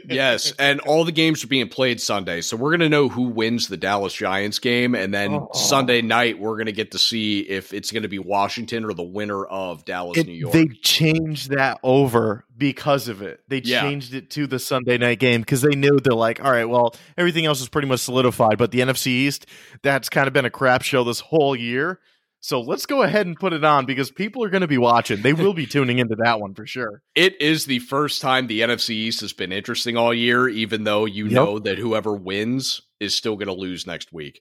Yes, 0.08 0.52
and 0.58 0.80
all 0.80 1.04
the 1.04 1.12
games 1.12 1.42
are 1.44 1.49
being 1.49 1.68
played 1.68 2.00
Sunday, 2.00 2.40
so 2.40 2.56
we're 2.56 2.70
gonna 2.73 2.88
know 2.88 3.08
who 3.08 3.23
wins 3.23 3.68
the 3.68 3.76
Dallas 3.76 4.12
Giants 4.12 4.58
game, 4.58 4.94
and 4.94 5.12
then 5.14 5.32
oh, 5.35 5.50
oh. 5.52 5.58
Sunday 5.58 6.02
night 6.02 6.38
we're 6.38 6.56
gonna 6.58 6.73
get 6.73 6.90
to 6.92 6.99
see 6.99 7.40
if 7.40 7.73
it's 7.73 7.92
gonna 7.92 8.08
be 8.08 8.18
Washington 8.18 8.85
or 8.85 8.92
the 8.94 9.02
winner 9.02 9.44
of 9.44 9.85
Dallas, 9.85 10.18
It- 10.18 10.26
New 10.26 10.32
York. 10.32 10.52
They 10.52 10.66
changed 10.82 11.50
that 11.50 11.78
over 11.82 12.44
because 12.56 13.08
of 13.08 13.23
it. 13.23 13.40
They 13.49 13.62
Yeah. 13.64 13.82
changed 13.82 14.14
it 14.14 14.30
to 14.30 14.47
the 14.47 14.58
Sunday 14.58 14.99
night 14.99 15.18
game 15.20 15.40
because 15.42 15.62
they 15.62 15.75
knew 15.76 15.99
they're 16.00 16.12
like, 16.14 16.44
all 16.44 16.50
right, 16.50 16.68
well, 16.68 16.94
everything 17.16 17.47
else 17.47 17.61
is 17.61 17.68
pretty 17.68 17.88
much 17.88 18.00
solidified, 18.00 18.58
but 18.58 18.70
the 18.73 18.80
NFC 18.80 19.06
East, 19.08 19.47
that's 19.82 20.08
kind 20.08 20.26
of 20.26 20.32
been 20.32 20.44
a 20.44 20.50
crap 20.50 20.82
show 20.82 21.04
this 21.04 21.20
whole 21.20 21.54
year. 21.54 22.00
So 22.48 22.62
let's 22.62 22.86
go 22.86 23.02
ahead 23.02 23.26
and 23.26 23.38
put 23.38 23.52
it 23.52 23.62
on 23.62 23.84
because 23.84 24.10
people 24.10 24.42
are 24.42 24.48
going 24.48 24.62
to 24.62 24.66
be 24.66 24.78
watching. 24.78 25.20
They 25.20 25.34
will 25.34 25.52
be 25.52 25.66
tuning 25.70 25.98
into 25.98 26.16
that 26.24 26.40
one 26.40 26.54
for 26.54 26.66
sure. 26.66 27.02
It 27.14 27.38
is 27.42 27.66
the 27.66 27.80
first 27.80 28.22
time 28.22 28.46
the 28.46 28.62
NFC 28.62 28.88
East 28.88 29.20
has 29.20 29.34
been 29.34 29.52
interesting 29.52 29.98
all 29.98 30.14
year, 30.14 30.48
even 30.48 30.84
though 30.84 31.04
you 31.04 31.24
Yep. 31.26 31.32
know 31.32 31.58
that 31.58 31.76
whoever 31.76 32.14
wins 32.14 32.80
is 33.00 33.14
still 33.14 33.36
going 33.36 33.48
to 33.48 33.52
lose 33.52 33.86
next 33.86 34.14
week. 34.14 34.40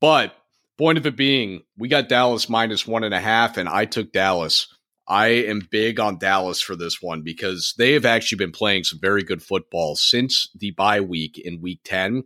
But 0.00 0.36
point 0.78 0.98
of 0.98 1.06
it 1.06 1.16
being, 1.16 1.62
we 1.76 1.88
got 1.88 2.08
Dallas 2.08 2.48
minus 2.48 2.86
one 2.86 3.02
and 3.02 3.12
a 3.12 3.18
half, 3.18 3.56
and 3.56 3.68
I 3.68 3.86
took 3.86 4.12
Dallas. 4.12 4.72
I 5.08 5.26
am 5.26 5.66
big 5.68 5.98
on 5.98 6.18
Dallas 6.18 6.60
for 6.60 6.76
this 6.76 7.02
one 7.02 7.22
because 7.24 7.74
they 7.76 7.94
have 7.94 8.06
actually 8.06 8.38
been 8.38 8.52
playing 8.52 8.84
some 8.84 9.00
very 9.02 9.24
good 9.24 9.42
football 9.42 9.96
since 9.96 10.48
the 10.56 10.70
bye 10.70 11.00
week 11.00 11.36
in 11.36 11.60
week 11.60 11.80
10. 11.82 12.22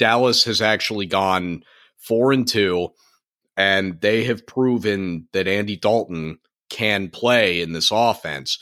Dallas 0.00 0.42
has 0.42 0.60
actually 0.60 1.06
gone 1.06 1.62
four 1.98 2.32
and 2.32 2.48
two, 2.48 2.88
and 3.56 4.00
they 4.00 4.24
have 4.24 4.46
proven 4.46 5.28
that 5.32 5.48
Andy 5.48 5.76
Dalton 5.76 6.38
can 6.70 7.08
play 7.08 7.60
in 7.60 7.72
this 7.72 7.90
offense. 7.92 8.58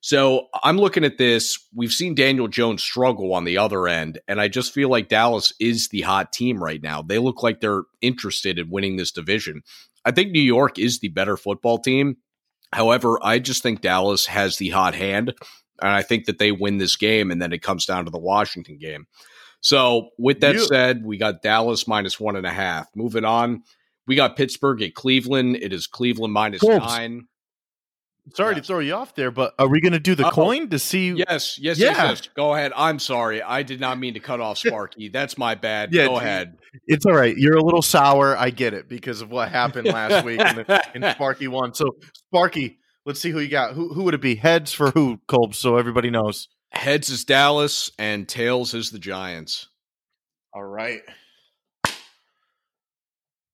So 0.00 0.46
I'm 0.62 0.78
looking 0.78 1.04
at 1.04 1.18
this. 1.18 1.58
We've 1.74 1.92
seen 1.92 2.14
Daniel 2.14 2.46
Jones 2.46 2.82
struggle 2.84 3.34
on 3.34 3.44
the 3.44 3.58
other 3.58 3.88
end, 3.88 4.20
and 4.28 4.40
I 4.40 4.46
just 4.46 4.72
feel 4.72 4.88
like 4.88 5.08
Dallas 5.08 5.52
is 5.58 5.88
the 5.88 6.02
hot 6.02 6.32
team 6.32 6.62
right 6.62 6.80
now. 6.80 7.02
They 7.02 7.18
look 7.18 7.42
like 7.42 7.60
they're 7.60 7.82
interested 8.00 8.58
in 8.60 8.70
winning 8.70 8.96
this 8.96 9.10
division. 9.10 9.62
I 10.04 10.12
think 10.12 10.30
New 10.30 10.40
York 10.40 10.78
is 10.78 11.00
the 11.00 11.08
better 11.08 11.36
football 11.36 11.78
team. 11.78 12.16
However, 12.72 13.18
I 13.22 13.40
just 13.40 13.62
think 13.62 13.80
Dallas 13.80 14.26
has 14.26 14.58
the 14.58 14.68
hot 14.70 14.94
hand, 14.94 15.34
and 15.82 15.90
I 15.90 16.02
think 16.02 16.26
that 16.26 16.38
they 16.38 16.52
win 16.52 16.78
this 16.78 16.94
game, 16.96 17.32
and 17.32 17.42
then 17.42 17.52
it 17.52 17.62
comes 17.62 17.84
down 17.84 18.04
to 18.04 18.10
the 18.10 18.18
Washington 18.18 18.78
game. 18.78 19.06
So, 19.60 20.10
with 20.16 20.40
that 20.40 20.54
You- 20.54 20.64
said, 20.66 21.04
we 21.04 21.16
got 21.18 21.42
Dallas 21.42 21.88
minus 21.88 22.20
one 22.20 22.36
and 22.36 22.46
a 22.46 22.52
half. 22.52 22.86
Moving 22.94 23.24
on, 23.24 23.64
we 24.08 24.16
got 24.16 24.36
Pittsburgh 24.36 24.82
at 24.82 24.94
Cleveland. 24.94 25.56
It 25.56 25.72
is 25.72 25.86
Cleveland 25.86 26.32
minus 26.32 26.60
Colts. 26.60 26.84
nine. 26.84 27.26
Sorry 28.34 28.54
Yes. 28.56 28.62
to 28.62 28.66
throw 28.66 28.78
you 28.80 28.92
off 28.94 29.14
there, 29.14 29.30
but 29.30 29.54
are 29.58 29.68
we 29.68 29.80
going 29.80 29.94
to 29.94 29.98
do 30.00 30.14
the 30.14 30.26
Uh-oh. 30.26 30.32
coin 30.32 30.68
to 30.68 30.78
see? 30.78 31.08
Yes, 31.12 31.58
yes, 31.58 31.78
yes, 31.78 31.78
Yeah. 31.78 32.08
yes. 32.10 32.28
Go 32.36 32.52
ahead. 32.54 32.72
I'm 32.76 32.98
sorry. 32.98 33.40
I 33.42 33.62
did 33.62 33.80
not 33.80 33.98
mean 33.98 34.12
to 34.14 34.20
cut 34.20 34.38
off 34.38 34.58
Sparky. 34.58 35.08
That's 35.08 35.38
my 35.38 35.54
bad. 35.54 35.94
Yeah, 35.94 36.06
Go 36.08 36.14
dude. 36.14 36.22
ahead. 36.24 36.58
It's 36.86 37.06
all 37.06 37.14
right. 37.14 37.34
You're 37.38 37.56
a 37.56 37.62
little 37.64 37.80
sour. 37.80 38.36
I 38.36 38.50
get 38.50 38.74
it 38.74 38.86
because 38.86 39.22
of 39.22 39.30
what 39.30 39.48
happened 39.50 39.86
last 39.92 40.26
week 40.26 40.40
and, 40.40 40.66
and 40.94 41.04
Sparky 41.14 41.48
won. 41.48 41.72
So, 41.72 41.96
Sparky, 42.28 42.78
let's 43.06 43.18
see 43.18 43.30
who 43.30 43.40
you 43.40 43.48
got. 43.48 43.72
Who, 43.72 43.94
who 43.94 44.02
would 44.02 44.12
it 44.14 44.20
be? 44.20 44.34
Heads 44.34 44.74
for 44.74 44.90
who, 44.90 45.20
Colbs, 45.26 45.54
so 45.54 45.78
everybody 45.78 46.10
knows. 46.10 46.48
Heads 46.72 47.08
is 47.08 47.24
Dallas 47.24 47.90
and 47.98 48.28
tails 48.28 48.74
is 48.74 48.90
the 48.90 48.98
Giants. 48.98 49.68
All 50.52 50.64
right. 50.64 51.00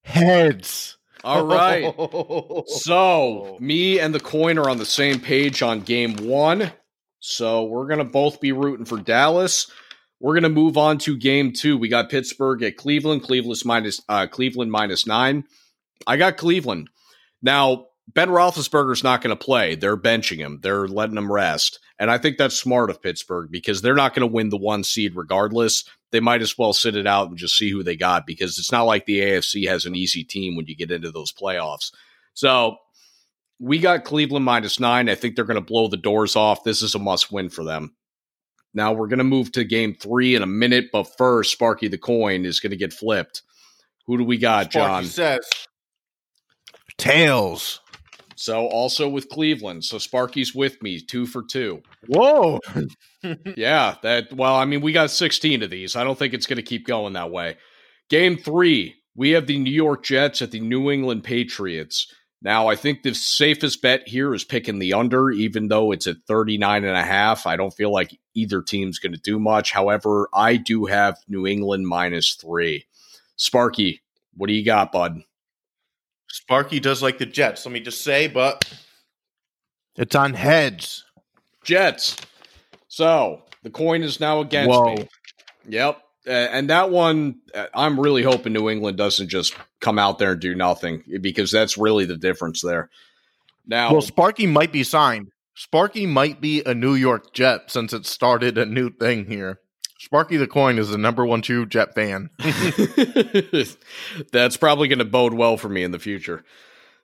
Heads. 0.04 0.96
All 1.24 1.46
right. 1.46 1.92
So, 2.66 3.56
me 3.60 3.98
and 3.98 4.14
the 4.14 4.20
coin 4.20 4.58
are 4.58 4.68
on 4.68 4.78
the 4.78 4.86
same 4.86 5.20
page 5.20 5.62
on 5.62 5.80
game 5.80 6.16
one. 6.16 6.70
So, 7.20 7.64
we're 7.64 7.86
going 7.86 7.98
to 7.98 8.04
both 8.04 8.40
be 8.40 8.52
rooting 8.52 8.84
for 8.84 8.98
Dallas. 8.98 9.70
We're 10.20 10.34
going 10.34 10.44
to 10.44 10.48
move 10.48 10.76
on 10.76 10.98
to 10.98 11.16
game 11.16 11.52
two. 11.52 11.76
We 11.76 11.88
got 11.88 12.10
Pittsburgh 12.10 12.62
at 12.62 12.76
Cleveland. 12.76 13.22
Cleveland's 13.22 13.64
minus, 13.64 14.00
uh, 14.08 14.26
Cleveland 14.26 14.70
minus 14.70 15.06
nine. 15.06 15.44
I 16.06 16.16
got 16.16 16.36
Cleveland. 16.36 16.90
Now, 17.42 17.86
Ben 18.08 18.28
Roethlisberger's 18.28 19.04
not 19.04 19.22
going 19.22 19.36
to 19.36 19.44
play. 19.44 19.74
They're 19.74 19.96
benching 19.96 20.38
him. 20.38 20.60
They're 20.62 20.86
letting 20.88 21.16
him 21.16 21.32
rest. 21.32 21.80
And 21.98 22.10
I 22.10 22.18
think 22.18 22.36
that's 22.36 22.58
smart 22.58 22.90
of 22.90 23.02
Pittsburgh 23.02 23.50
because 23.50 23.82
they're 23.82 23.94
not 23.94 24.14
going 24.14 24.28
to 24.28 24.32
win 24.32 24.50
the 24.50 24.56
one 24.58 24.84
seed 24.84 25.16
regardless. 25.16 25.84
They 26.14 26.20
might 26.20 26.42
as 26.42 26.56
well 26.56 26.72
sit 26.72 26.94
it 26.94 27.08
out 27.08 27.28
and 27.28 27.36
just 27.36 27.58
see 27.58 27.72
who 27.72 27.82
they 27.82 27.96
got 27.96 28.24
because 28.24 28.56
it's 28.56 28.70
not 28.70 28.84
like 28.84 29.04
the 29.04 29.18
AFC 29.18 29.66
has 29.66 29.84
an 29.84 29.96
easy 29.96 30.22
team 30.22 30.54
when 30.54 30.64
you 30.66 30.76
get 30.76 30.92
into 30.92 31.10
those 31.10 31.32
playoffs. 31.32 31.90
So 32.34 32.76
we 33.58 33.80
got 33.80 34.04
Cleveland 34.04 34.44
minus 34.44 34.78
nine. 34.78 35.08
I 35.08 35.16
think 35.16 35.34
they're 35.34 35.44
going 35.44 35.56
to 35.56 35.60
blow 35.60 35.88
the 35.88 35.96
doors 35.96 36.36
off. 36.36 36.62
This 36.62 36.82
is 36.82 36.94
a 36.94 37.00
must 37.00 37.32
win 37.32 37.50
for 37.50 37.64
them. 37.64 37.96
Now 38.74 38.92
we're 38.92 39.08
going 39.08 39.18
to 39.18 39.24
move 39.24 39.50
to 39.52 39.64
game 39.64 39.92
three 39.92 40.36
in 40.36 40.42
a 40.42 40.46
minute, 40.46 40.90
but 40.92 41.16
first, 41.18 41.50
Sparky 41.50 41.88
the 41.88 41.98
coin 41.98 42.44
is 42.44 42.60
going 42.60 42.70
to 42.70 42.76
get 42.76 42.92
flipped. 42.92 43.42
Who 44.06 44.16
do 44.16 44.22
we 44.22 44.38
got, 44.38 44.70
John? 44.70 45.04
Says. 45.06 45.50
Tails. 46.96 47.80
So 48.36 48.66
also 48.66 49.08
with 49.08 49.28
Cleveland. 49.28 49.84
So 49.84 49.98
Sparky's 49.98 50.54
with 50.54 50.82
me, 50.82 51.00
two 51.00 51.26
for 51.26 51.42
two. 51.42 51.82
Whoa. 52.06 52.60
Yeah, 53.56 53.94
that 54.02 54.34
well, 54.34 54.54
I 54.54 54.66
mean, 54.66 54.82
we 54.82 54.92
got 54.92 55.10
16 55.10 55.62
of 55.62 55.70
these. 55.70 55.96
I 55.96 56.04
don't 56.04 56.18
think 56.18 56.34
it's 56.34 56.44
going 56.44 56.58
to 56.58 56.62
keep 56.62 56.86
going 56.86 57.14
that 57.14 57.30
way. 57.30 57.56
Game 58.10 58.36
3, 58.36 58.94
we 59.16 59.30
have 59.30 59.46
the 59.46 59.58
New 59.58 59.72
York 59.72 60.04
Jets 60.04 60.42
at 60.42 60.50
the 60.50 60.60
New 60.60 60.90
England 60.90 61.24
Patriots. 61.24 62.12
Now, 62.42 62.66
I 62.68 62.76
think 62.76 63.02
the 63.02 63.14
safest 63.14 63.80
bet 63.80 64.06
here 64.06 64.34
is 64.34 64.44
picking 64.44 64.78
the 64.78 64.92
under 64.92 65.30
even 65.30 65.68
though 65.68 65.90
it's 65.90 66.06
at 66.06 66.18
39 66.28 66.84
and 66.84 66.96
a 66.96 67.02
half. 67.02 67.46
I 67.46 67.56
don't 67.56 67.72
feel 67.72 67.90
like 67.90 68.18
either 68.34 68.60
team's 68.60 68.98
going 68.98 69.14
to 69.14 69.20
do 69.20 69.40
much. 69.40 69.72
However, 69.72 70.28
I 70.34 70.56
do 70.56 70.84
have 70.84 71.16
New 71.26 71.46
England 71.46 71.86
minus 71.86 72.34
3. 72.34 72.84
Sparky, 73.36 74.02
what 74.34 74.48
do 74.48 74.52
you 74.52 74.64
got, 74.64 74.92
bud? 74.92 75.22
Sparky 76.34 76.80
does 76.80 77.00
like 77.00 77.18
the 77.18 77.26
Jets, 77.26 77.64
let 77.64 77.72
me 77.72 77.78
just 77.78 78.02
say, 78.02 78.26
but 78.26 78.68
it's 79.94 80.16
on 80.16 80.34
heads. 80.34 81.04
Jets. 81.62 82.16
So, 82.88 83.42
the 83.62 83.70
coin 83.70 84.02
is 84.02 84.18
now 84.18 84.40
against 84.40 84.68
Whoa. 84.68 84.96
me. 84.96 85.08
Yep. 85.68 86.02
Uh, 86.26 86.30
and 86.30 86.70
that 86.70 86.90
one, 86.90 87.36
uh, 87.54 87.66
I'm 87.72 88.00
really 88.00 88.24
hoping 88.24 88.52
New 88.52 88.68
England 88.68 88.98
doesn't 88.98 89.28
just 89.28 89.54
come 89.80 89.96
out 89.96 90.18
there 90.18 90.32
and 90.32 90.40
do 90.40 90.56
nothing 90.56 91.04
because 91.20 91.52
that's 91.52 91.78
really 91.78 92.04
the 92.04 92.16
difference 92.16 92.62
there. 92.62 92.90
Now, 93.64 93.92
Well, 93.92 94.02
Sparky 94.02 94.48
might 94.48 94.72
be 94.72 94.82
signed. 94.82 95.28
Sparky 95.54 96.04
might 96.04 96.40
be 96.40 96.64
a 96.64 96.74
New 96.74 96.94
York 96.94 97.32
Jet 97.32 97.70
since 97.70 97.92
it 97.92 98.06
started 98.06 98.58
a 98.58 98.66
new 98.66 98.90
thing 98.90 99.26
here. 99.26 99.60
Sparky 100.04 100.36
the 100.36 100.46
Coin 100.46 100.78
is 100.78 100.90
the 100.90 100.98
number 100.98 101.24
one 101.24 101.40
two 101.40 101.64
Jet 101.64 101.94
fan. 101.94 102.28
that's 104.32 104.56
probably 104.58 104.86
going 104.86 104.98
to 104.98 105.04
bode 105.06 105.32
well 105.32 105.56
for 105.56 105.70
me 105.70 105.82
in 105.82 105.92
the 105.92 105.98
future. 105.98 106.44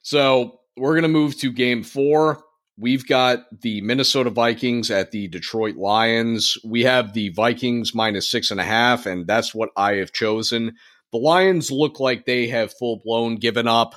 So, 0.02 0.60
we're 0.76 0.92
going 0.92 1.02
to 1.02 1.08
move 1.08 1.38
to 1.38 1.50
game 1.50 1.82
four. 1.82 2.42
We've 2.76 3.06
got 3.06 3.44
the 3.62 3.80
Minnesota 3.80 4.28
Vikings 4.28 4.90
at 4.90 5.12
the 5.12 5.28
Detroit 5.28 5.76
Lions. 5.76 6.58
We 6.62 6.84
have 6.84 7.14
the 7.14 7.30
Vikings 7.30 7.94
minus 7.94 8.30
six 8.30 8.50
and 8.50 8.60
a 8.60 8.64
half, 8.64 9.06
and 9.06 9.26
that's 9.26 9.54
what 9.54 9.70
I 9.76 9.94
have 9.94 10.12
chosen. 10.12 10.76
The 11.12 11.18
Lions 11.18 11.70
look 11.70 12.00
like 12.00 12.26
they 12.26 12.48
have 12.48 12.72
full 12.74 13.00
blown 13.02 13.36
given 13.36 13.66
up. 13.66 13.94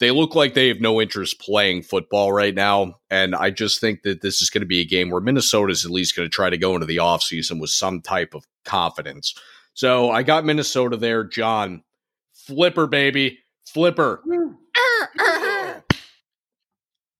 They 0.00 0.10
look 0.10 0.34
like 0.34 0.54
they 0.54 0.68
have 0.68 0.80
no 0.80 1.00
interest 1.00 1.40
playing 1.40 1.82
football 1.82 2.32
right 2.32 2.54
now. 2.54 2.94
And 3.10 3.34
I 3.34 3.50
just 3.50 3.80
think 3.80 4.02
that 4.02 4.22
this 4.22 4.42
is 4.42 4.50
going 4.50 4.62
to 4.62 4.66
be 4.66 4.80
a 4.80 4.84
game 4.84 5.10
where 5.10 5.20
Minnesota 5.20 5.72
is 5.72 5.84
at 5.84 5.90
least 5.90 6.16
going 6.16 6.28
to 6.28 6.34
try 6.34 6.50
to 6.50 6.58
go 6.58 6.74
into 6.74 6.86
the 6.86 6.96
offseason 6.96 7.60
with 7.60 7.70
some 7.70 8.00
type 8.00 8.34
of 8.34 8.44
confidence. 8.64 9.34
So 9.74 10.10
I 10.10 10.22
got 10.22 10.44
Minnesota 10.44 10.96
there. 10.96 11.24
John, 11.24 11.82
flipper, 12.32 12.86
baby. 12.86 13.38
Flipper. 13.66 14.22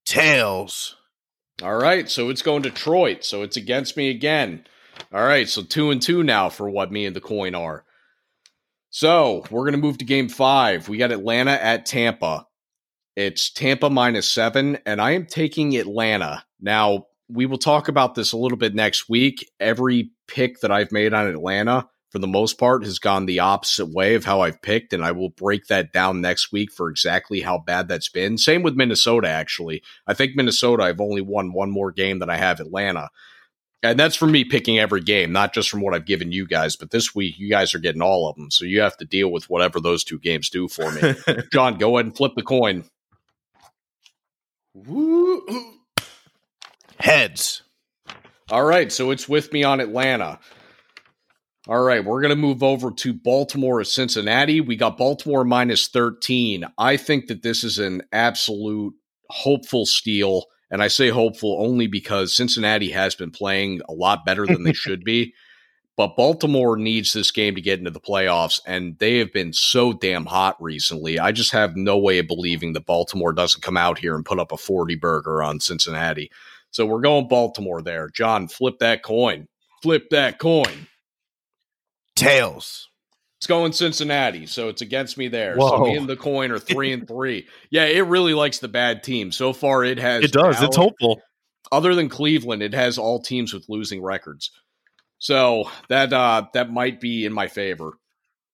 Tails. 0.04 0.96
All 1.62 1.76
right, 1.76 2.10
so 2.10 2.30
it's 2.30 2.42
going 2.42 2.62
to 2.64 2.70
Detroit. 2.70 3.24
So 3.24 3.42
it's 3.42 3.56
against 3.56 3.96
me 3.96 4.10
again. 4.10 4.66
All 5.12 5.24
right, 5.24 5.48
so 5.48 5.62
two 5.62 5.90
and 5.90 6.02
two 6.02 6.22
now 6.22 6.48
for 6.48 6.68
what 6.68 6.92
me 6.92 7.06
and 7.06 7.14
the 7.14 7.20
coin 7.20 7.54
are. 7.54 7.84
So 8.90 9.44
we're 9.50 9.64
gonna 9.64 9.76
move 9.78 9.98
to 9.98 10.04
game 10.04 10.28
five. 10.28 10.88
We 10.88 10.98
got 10.98 11.10
Atlanta 11.10 11.52
at 11.52 11.86
Tampa. 11.86 12.46
It's 13.16 13.48
Tampa 13.48 13.90
minus 13.90 14.28
seven, 14.28 14.78
and 14.84 15.00
I 15.00 15.12
am 15.12 15.26
taking 15.26 15.76
Atlanta. 15.76 16.44
Now 16.60 17.06
we 17.28 17.46
will 17.46 17.58
talk 17.58 17.86
about 17.86 18.16
this 18.16 18.32
a 18.32 18.36
little 18.36 18.58
bit 18.58 18.74
next 18.74 19.08
week. 19.08 19.48
Every 19.60 20.10
pick 20.26 20.60
that 20.60 20.72
I've 20.72 20.90
made 20.90 21.14
on 21.14 21.28
Atlanta, 21.28 21.88
for 22.10 22.18
the 22.18 22.26
most 22.26 22.58
part, 22.58 22.84
has 22.84 22.98
gone 22.98 23.26
the 23.26 23.38
opposite 23.38 23.86
way 23.86 24.16
of 24.16 24.24
how 24.24 24.40
I've 24.40 24.60
picked, 24.62 24.92
and 24.92 25.04
I 25.04 25.12
will 25.12 25.30
break 25.30 25.68
that 25.68 25.92
down 25.92 26.20
next 26.20 26.50
week 26.50 26.72
for 26.72 26.90
exactly 26.90 27.40
how 27.40 27.58
bad 27.58 27.86
that's 27.86 28.08
been. 28.08 28.36
Same 28.36 28.64
with 28.64 28.74
Minnesota, 28.74 29.28
actually. 29.28 29.82
I 30.08 30.14
think 30.14 30.34
Minnesota, 30.34 30.82
I've 30.82 31.00
only 31.00 31.22
won 31.22 31.52
one 31.52 31.70
more 31.70 31.92
game 31.92 32.18
than 32.18 32.30
I 32.30 32.36
have 32.36 32.58
Atlanta. 32.58 33.10
And 33.84 34.00
that's 34.00 34.16
from 34.16 34.32
me 34.32 34.44
picking 34.44 34.78
every 34.78 35.02
game, 35.02 35.30
not 35.30 35.52
just 35.52 35.68
from 35.68 35.82
what 35.82 35.94
I've 35.94 36.06
given 36.06 36.32
you 36.32 36.46
guys. 36.46 36.74
But 36.74 36.90
this 36.90 37.14
week, 37.14 37.38
you 37.38 37.50
guys 37.50 37.74
are 37.74 37.78
getting 37.80 38.00
all 38.00 38.28
of 38.28 38.34
them. 38.34 38.50
So 38.50 38.64
you 38.64 38.80
have 38.80 38.96
to 38.96 39.04
deal 39.04 39.30
with 39.30 39.50
whatever 39.50 39.78
those 39.78 40.02
two 40.02 40.18
games 40.18 40.48
do 40.48 40.68
for 40.68 40.90
me. 40.90 41.14
John, 41.52 41.76
go 41.76 41.96
ahead 41.96 42.06
and 42.06 42.16
flip 42.16 42.32
the 42.34 42.42
coin. 42.42 42.84
Heads. 46.98 47.62
All 48.50 48.64
right. 48.64 48.90
So 48.90 49.10
it's 49.10 49.28
with 49.28 49.52
me 49.52 49.64
on 49.64 49.80
Atlanta. 49.80 50.38
All 51.66 51.82
right, 51.82 52.04
we're 52.04 52.20
going 52.20 52.28
to 52.28 52.36
move 52.36 52.62
over 52.62 52.90
to 52.90 53.14
Baltimore 53.14 53.80
or 53.80 53.84
Cincinnati. 53.84 54.60
We 54.60 54.76
got 54.76 54.98
Baltimore 54.98 55.44
minus 55.44 55.88
13. 55.88 56.66
I 56.76 56.98
think 56.98 57.28
that 57.28 57.42
this 57.42 57.64
is 57.64 57.78
an 57.78 58.02
absolute 58.12 58.92
hopeful 59.30 59.86
steal. 59.86 60.44
And 60.70 60.82
I 60.82 60.88
say 60.88 61.08
hopeful 61.08 61.56
only 61.58 61.86
because 61.86 62.36
Cincinnati 62.36 62.90
has 62.90 63.14
been 63.14 63.30
playing 63.30 63.80
a 63.88 63.94
lot 63.94 64.26
better 64.26 64.44
than 64.44 64.64
they 64.64 64.74
should 64.74 65.04
be. 65.04 65.32
But 65.96 66.16
Baltimore 66.16 66.76
needs 66.76 67.12
this 67.12 67.30
game 67.30 67.54
to 67.54 67.60
get 67.60 67.78
into 67.78 67.90
the 67.90 68.00
playoffs, 68.00 68.60
and 68.66 68.98
they 68.98 69.18
have 69.18 69.32
been 69.32 69.52
so 69.52 69.92
damn 69.92 70.26
hot 70.26 70.56
recently. 70.60 71.20
I 71.20 71.30
just 71.30 71.52
have 71.52 71.76
no 71.76 71.96
way 71.96 72.18
of 72.18 72.26
believing 72.26 72.72
that 72.72 72.86
Baltimore 72.86 73.32
doesn't 73.32 73.62
come 73.62 73.76
out 73.76 73.98
here 73.98 74.16
and 74.16 74.24
put 74.24 74.40
up 74.40 74.50
a 74.50 74.56
40 74.56 74.96
burger 74.96 75.42
on 75.42 75.60
Cincinnati. 75.60 76.32
So 76.72 76.84
we're 76.84 77.00
going 77.00 77.28
Baltimore 77.28 77.80
there. 77.80 78.08
John, 78.08 78.48
flip 78.48 78.80
that 78.80 79.04
coin. 79.04 79.46
Flip 79.82 80.10
that 80.10 80.40
coin. 80.40 80.88
Tails. 82.16 82.88
It's 83.38 83.46
going 83.46 83.72
Cincinnati, 83.72 84.46
so 84.46 84.70
it's 84.70 84.80
against 84.80 85.18
me 85.18 85.28
there. 85.28 85.54
Whoa. 85.54 85.68
So 85.68 85.84
me 85.84 85.96
and 85.96 86.08
the 86.08 86.16
coin 86.16 86.50
are 86.50 86.58
three 86.58 86.92
and 86.92 87.06
three. 87.06 87.46
Yeah, 87.70 87.84
it 87.84 88.06
really 88.06 88.34
likes 88.34 88.58
the 88.58 88.68
bad 88.68 89.02
team. 89.04 89.30
So 89.30 89.52
far, 89.52 89.84
it 89.84 89.98
has. 89.98 90.24
It 90.24 90.32
does. 90.32 90.60
It's 90.62 90.76
hopeful. 90.76 91.20
Other 91.70 91.94
than 91.94 92.08
Cleveland, 92.08 92.62
it 92.62 92.72
has 92.72 92.98
all 92.98 93.20
teams 93.20 93.52
with 93.52 93.68
losing 93.68 94.02
records. 94.02 94.50
So 95.18 95.70
that 95.88 96.12
uh 96.12 96.46
that 96.54 96.70
might 96.70 97.00
be 97.00 97.24
in 97.24 97.32
my 97.32 97.48
favor. 97.48 97.92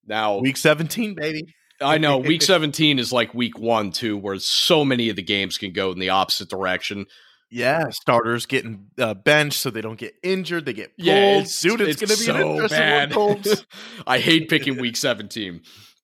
Now 0.06 0.38
Week 0.38 0.56
17, 0.56 1.14
baby. 1.14 1.54
I 1.80 1.98
know 1.98 2.18
week 2.18 2.42
17 2.42 2.98
is 2.98 3.12
like 3.12 3.34
week 3.34 3.58
one 3.58 3.92
too, 3.92 4.16
where 4.16 4.38
so 4.38 4.84
many 4.84 5.08
of 5.08 5.16
the 5.16 5.22
games 5.22 5.58
can 5.58 5.72
go 5.72 5.92
in 5.92 5.98
the 5.98 6.10
opposite 6.10 6.48
direction. 6.48 7.06
Yeah, 7.52 7.88
starters 7.90 8.46
getting 8.46 8.86
uh, 8.96 9.14
benched 9.14 9.58
so 9.58 9.70
they 9.70 9.80
don't 9.80 9.98
get 9.98 10.14
injured. 10.22 10.66
They 10.66 10.72
get 10.72 10.96
pulled. 10.96 11.06
Yeah, 11.06 11.40
it's, 11.40 11.60
dude, 11.60 11.80
it's, 11.80 12.00
going 12.00 12.10
to 12.10 12.16
be 12.16 12.24
so 12.24 12.52
interesting 12.52 12.78
bad. 12.78 13.64
I 14.06 14.20
hate 14.20 14.48
picking 14.48 14.80
week 14.80 14.96
17, 14.96 15.62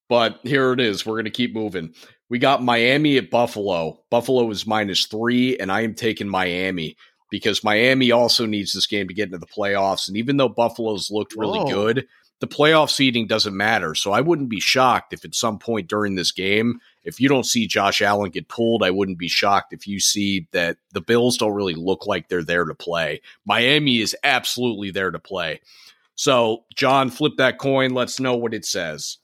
but 0.09 0.41
here 0.43 0.73
it 0.73 0.81
is. 0.81 1.07
We're 1.07 1.15
going 1.15 1.27
to 1.27 1.31
keep 1.31 1.55
moving. 1.55 1.95
We 2.29 2.41
got 2.41 2.65
Miami 2.65 3.17
at 3.17 3.31
Buffalo. 3.31 4.01
Buffalo 4.11 4.51
is 4.51 4.67
minus 4.67 5.07
three, 5.07 5.57
and 5.57 5.71
I 5.71 5.83
am 5.83 5.95
taking 5.95 6.29
Miami 6.29 6.97
because 7.31 7.65
Miami 7.65 8.11
also 8.11 8.47
needs 8.47 8.73
this 8.73 8.87
game 8.87 9.09
to 9.09 9.15
get 9.15 9.27
into 9.27 9.39
the 9.39 9.47
playoffs. 9.47 10.09
And 10.09 10.17
even 10.17 10.37
though 10.37 10.49
Buffalo's 10.49 11.11
looked 11.11 11.35
really 11.37 11.59
Whoa. 11.61 11.71
good, 11.71 12.07
the 12.41 12.47
playoff 12.47 12.91
seeding 12.91 13.27
doesn't 13.27 13.57
matter. 13.57 13.95
So 13.95 14.13
I 14.13 14.21
wouldn't 14.21 14.49
be 14.49 14.61
shocked 14.61 15.13
if 15.13 15.25
at 15.25 15.35
some 15.35 15.59
point 15.59 15.89
during 15.89 16.15
this 16.15 16.33
game, 16.33 16.81
if 17.03 17.21
you 17.21 17.29
don't 17.29 17.47
see 17.47 17.67
Josh 17.67 18.03
Allen 18.03 18.31
get 18.31 18.49
pulled, 18.49 18.83
I 18.83 18.91
wouldn't 18.91 19.19
be 19.19 19.29
shocked 19.29 19.73
if 19.73 19.87
you 19.87 20.01
see 20.01 20.47
that 20.53 20.77
the 20.93 21.01
Bills 21.01 21.39
don't 21.39 21.55
really 21.55 21.75
look 21.75 22.07
like 22.07 22.29
they're 22.29 22.45
there 22.45 22.65
to 22.65 22.75
play. 22.75 23.23
Miami 23.47 24.01
is 24.01 24.15
absolutely 24.23 24.91
there 24.91 25.11
to 25.11 25.19
play. 25.19 25.61
So, 26.15 26.65
John, 26.75 27.11
flip 27.11 27.35
that 27.39 27.59
coin. 27.59 27.91
Let's 27.91 28.21
know 28.21 28.37
what 28.37 28.55
it 28.55 28.65
says. 28.65 29.19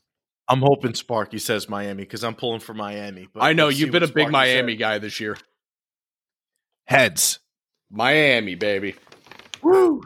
I'm 0.49 0.61
hoping 0.61 0.95
Sparky 0.95 1.39
says 1.39 1.69
Miami 1.69 2.03
because 2.03 2.25
I'm 2.25 2.35
pulling 2.35 2.61
for 2.61 2.75
Miami. 2.75 3.29
but 3.33 3.43
I 3.43 3.53
know 3.53 3.69
you've 3.69 3.91
been 3.91 4.03
a 4.03 4.07
what 4.07 4.15
big 4.15 4.31
Miami 4.31 4.73
says. 4.75 4.81
guy 4.81 4.99
this 4.99 5.21
year. 5.21 5.37
Heads. 6.85 7.39
Miami, 7.93 8.55
baby. 8.55 8.95
Woo. 9.63 10.03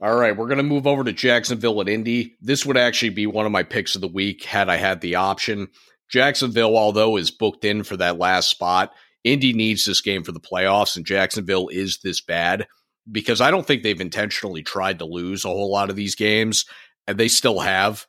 All 0.00 0.16
right, 0.16 0.36
we're 0.36 0.46
going 0.46 0.56
to 0.56 0.64
move 0.64 0.86
over 0.86 1.04
to 1.04 1.12
Jacksonville 1.12 1.80
at 1.80 1.88
Indy. 1.88 2.36
This 2.40 2.64
would 2.64 2.76
actually 2.76 3.10
be 3.10 3.26
one 3.26 3.46
of 3.46 3.52
my 3.52 3.62
picks 3.62 3.94
of 3.94 4.00
the 4.00 4.08
week 4.08 4.44
had 4.44 4.68
I 4.68 4.76
had 4.76 5.00
the 5.00 5.16
option. 5.16 5.68
Jacksonville, 6.08 6.76
although 6.76 7.16
is 7.16 7.30
booked 7.30 7.64
in 7.64 7.84
for 7.84 7.96
that 7.98 8.18
last 8.18 8.48
spot, 8.48 8.92
Indy 9.24 9.52
needs 9.52 9.84
this 9.84 10.00
game 10.00 10.24
for 10.24 10.32
the 10.32 10.40
playoffs, 10.40 10.96
and 10.96 11.06
Jacksonville 11.06 11.68
is 11.68 11.98
this 11.98 12.20
bad 12.20 12.66
because 13.10 13.40
I 13.40 13.50
don't 13.50 13.66
think 13.66 13.82
they've 13.82 14.00
intentionally 14.00 14.62
tried 14.62 14.98
to 15.00 15.04
lose 15.04 15.44
a 15.44 15.48
whole 15.48 15.70
lot 15.70 15.90
of 15.90 15.96
these 15.96 16.14
games, 16.14 16.64
and 17.06 17.18
they 17.18 17.28
still 17.28 17.60
have. 17.60 18.06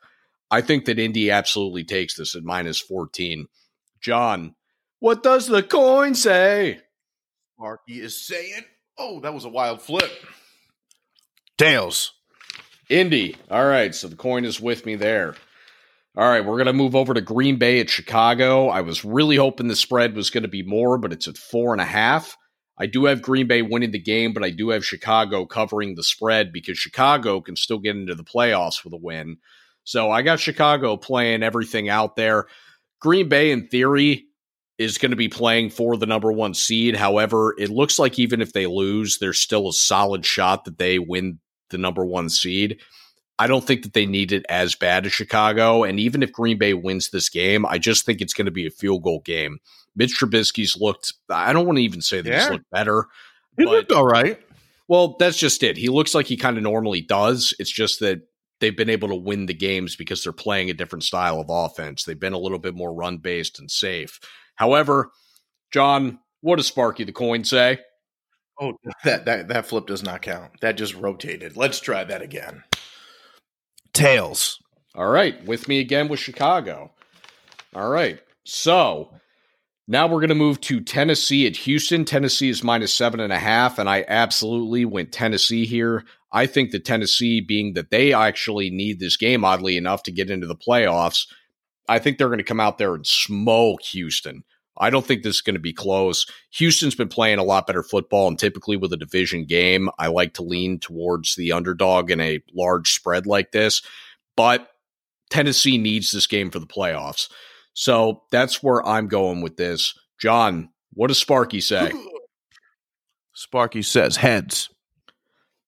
I 0.50 0.60
think 0.60 0.84
that 0.84 0.98
Indy 0.98 1.30
absolutely 1.30 1.84
takes 1.84 2.16
this 2.16 2.36
at 2.36 2.44
minus 2.44 2.78
14. 2.80 3.46
John, 4.00 4.54
what 5.00 5.22
does 5.22 5.46
the 5.46 5.62
coin 5.62 6.14
say? 6.14 6.80
Sparky 7.56 8.00
is 8.00 8.26
saying, 8.26 8.62
oh, 8.98 9.20
that 9.20 9.32
was 9.32 9.44
a 9.44 9.48
wild 9.48 9.80
flip. 9.80 10.10
Tails. 11.56 12.12
Indy. 12.88 13.36
All 13.48 13.64
right, 13.64 13.94
so 13.94 14.08
the 14.08 14.16
coin 14.16 14.44
is 14.44 14.60
with 14.60 14.84
me 14.84 14.96
there. 14.96 15.36
All 16.16 16.28
right, 16.28 16.44
we're 16.44 16.56
going 16.56 16.66
to 16.66 16.72
move 16.72 16.96
over 16.96 17.14
to 17.14 17.20
Green 17.20 17.56
Bay 17.56 17.80
at 17.80 17.90
Chicago. 17.90 18.68
I 18.68 18.80
was 18.80 19.04
really 19.04 19.36
hoping 19.36 19.68
the 19.68 19.76
spread 19.76 20.16
was 20.16 20.30
going 20.30 20.42
to 20.42 20.48
be 20.48 20.64
more, 20.64 20.98
but 20.98 21.12
it's 21.12 21.28
at 21.28 21.38
four 21.38 21.72
and 21.72 21.80
a 21.80 21.86
half. 21.86 22.36
I 22.76 22.86
do 22.86 23.04
have 23.04 23.22
Green 23.22 23.46
Bay 23.46 23.62
winning 23.62 23.92
the 23.92 24.00
game, 24.00 24.32
but 24.32 24.42
I 24.42 24.50
do 24.50 24.70
have 24.70 24.84
Chicago 24.84 25.46
covering 25.46 25.94
the 25.94 26.02
spread 26.02 26.52
because 26.52 26.76
Chicago 26.76 27.40
can 27.40 27.54
still 27.54 27.78
get 27.78 27.94
into 27.94 28.16
the 28.16 28.24
playoffs 28.24 28.82
with 28.82 28.92
a 28.92 28.98
win. 28.98 29.36
So 29.84 30.10
I 30.10 30.22
got 30.22 30.40
Chicago 30.40 30.96
playing 30.96 31.44
everything 31.44 31.88
out 31.88 32.16
there. 32.16 32.46
Green 33.00 33.28
Bay, 33.28 33.52
in 33.52 33.68
theory, 33.68 34.26
is 34.78 34.98
going 34.98 35.10
to 35.10 35.16
be 35.16 35.28
playing 35.28 35.70
for 35.70 35.96
the 35.96 36.06
number 36.06 36.32
one 36.32 36.54
seed. 36.54 36.96
However, 36.96 37.54
it 37.58 37.70
looks 37.70 37.98
like 37.98 38.18
even 38.18 38.40
if 38.40 38.52
they 38.52 38.66
lose, 38.66 39.18
there's 39.18 39.38
still 39.40 39.68
a 39.68 39.72
solid 39.72 40.24
shot 40.24 40.64
that 40.64 40.78
they 40.78 40.98
win 40.98 41.38
the 41.70 41.78
number 41.78 42.04
one 42.04 42.28
seed. 42.28 42.80
I 43.38 43.46
don't 43.46 43.64
think 43.64 43.82
that 43.82 43.92
they 43.94 44.06
need 44.06 44.32
it 44.32 44.44
as 44.48 44.74
bad 44.74 45.06
as 45.06 45.12
Chicago. 45.12 45.82
And 45.84 45.98
even 45.98 46.22
if 46.22 46.32
Green 46.32 46.58
Bay 46.58 46.74
wins 46.74 47.10
this 47.10 47.28
game, 47.28 47.66
I 47.66 47.78
just 47.78 48.04
think 48.06 48.20
it's 48.20 48.34
going 48.34 48.46
to 48.46 48.52
be 48.52 48.66
a 48.66 48.70
field 48.70 49.02
goal 49.02 49.20
game. 49.24 49.58
Mitch 49.96 50.18
Trubisky's 50.18 50.76
looked, 50.80 51.14
I 51.30 51.52
don't 51.52 51.66
want 51.66 51.78
to 51.78 51.82
even 51.84 52.00
say 52.00 52.20
that 52.20 52.32
he's 52.34 52.50
looked 52.50 52.70
better. 52.70 53.06
He 53.56 53.64
But- 53.64 53.70
looked 53.72 53.92
all 53.92 54.06
right. 54.06 54.40
Well, 54.86 55.16
that's 55.18 55.38
just 55.38 55.62
it. 55.62 55.78
He 55.78 55.88
looks 55.88 56.14
like 56.14 56.26
he 56.26 56.36
kind 56.36 56.58
of 56.58 56.62
normally 56.62 57.00
does. 57.00 57.54
It's 57.58 57.70
just 57.70 58.00
that 58.00 58.20
they've 58.60 58.76
been 58.76 58.90
able 58.90 59.08
to 59.08 59.14
win 59.14 59.46
the 59.46 59.54
games 59.54 59.96
because 59.96 60.22
they're 60.22 60.32
playing 60.32 60.68
a 60.68 60.74
different 60.74 61.04
style 61.04 61.40
of 61.40 61.46
offense. 61.48 62.04
They've 62.04 62.18
been 62.18 62.34
a 62.34 62.38
little 62.38 62.58
bit 62.58 62.74
more 62.74 62.92
run 62.92 63.16
based 63.16 63.58
and 63.58 63.70
safe. 63.70 64.20
However, 64.56 65.10
John, 65.72 66.18
what 66.40 66.56
does 66.56 66.66
Sparky 66.66 67.04
the 67.04 67.12
coin 67.12 67.44
say? 67.44 67.78
Oh, 68.60 68.74
that, 69.04 69.24
that 69.24 69.48
that 69.48 69.66
flip 69.66 69.86
does 69.86 70.02
not 70.02 70.22
count. 70.22 70.60
That 70.60 70.76
just 70.76 70.94
rotated. 70.94 71.56
Let's 71.56 71.80
try 71.80 72.04
that 72.04 72.22
again. 72.22 72.62
Tails. 73.92 74.60
All 74.94 75.08
right, 75.08 75.44
with 75.44 75.66
me 75.66 75.80
again 75.80 76.08
with 76.08 76.20
Chicago. 76.20 76.92
All 77.74 77.88
right, 77.88 78.20
so 78.44 79.10
now 79.88 80.06
we're 80.06 80.20
going 80.20 80.28
to 80.28 80.36
move 80.36 80.60
to 80.62 80.80
Tennessee 80.80 81.46
at 81.48 81.56
Houston. 81.56 82.04
Tennessee 82.04 82.48
is 82.48 82.62
minus 82.62 82.94
seven 82.94 83.18
and 83.18 83.32
a 83.32 83.38
half, 83.38 83.78
and 83.78 83.88
I 83.88 84.04
absolutely 84.06 84.84
went 84.84 85.12
Tennessee 85.12 85.66
here. 85.66 86.04
I 86.32 86.46
think 86.46 86.70
that 86.70 86.84
Tennessee, 86.84 87.40
being 87.40 87.74
that 87.74 87.90
they 87.90 88.12
actually 88.12 88.70
need 88.70 89.00
this 89.00 89.16
game, 89.16 89.44
oddly 89.44 89.76
enough, 89.76 90.04
to 90.04 90.12
get 90.12 90.30
into 90.30 90.46
the 90.46 90.56
playoffs, 90.56 91.26
I 91.88 91.98
think 91.98 92.18
they're 92.18 92.28
going 92.28 92.38
to 92.38 92.44
come 92.44 92.60
out 92.60 92.78
there 92.78 92.94
and 92.94 93.06
smoke 93.06 93.82
Houston. 93.82 94.44
I 94.76 94.90
don't 94.90 95.06
think 95.06 95.22
this 95.22 95.36
is 95.36 95.40
going 95.40 95.54
to 95.54 95.60
be 95.60 95.72
close. 95.72 96.26
Houston's 96.54 96.96
been 96.96 97.08
playing 97.08 97.38
a 97.38 97.44
lot 97.44 97.66
better 97.66 97.82
football, 97.82 98.26
and 98.26 98.38
typically 98.38 98.76
with 98.76 98.92
a 98.92 98.96
division 98.96 99.44
game, 99.44 99.88
I 99.98 100.08
like 100.08 100.34
to 100.34 100.42
lean 100.42 100.80
towards 100.80 101.36
the 101.36 101.52
underdog 101.52 102.10
in 102.10 102.20
a 102.20 102.42
large 102.52 102.92
spread 102.92 103.26
like 103.26 103.52
this. 103.52 103.82
But 104.36 104.68
Tennessee 105.30 105.78
needs 105.78 106.10
this 106.10 106.26
game 106.26 106.50
for 106.50 106.58
the 106.58 106.66
playoffs. 106.66 107.30
So 107.72 108.22
that's 108.32 108.62
where 108.62 108.84
I'm 108.86 109.06
going 109.06 109.42
with 109.42 109.56
this. 109.56 109.96
John, 110.20 110.70
what 110.92 111.08
does 111.08 111.18
Sparky 111.18 111.60
say? 111.60 111.92
Sparky 113.32 113.82
says 113.82 114.16
heads. 114.16 114.70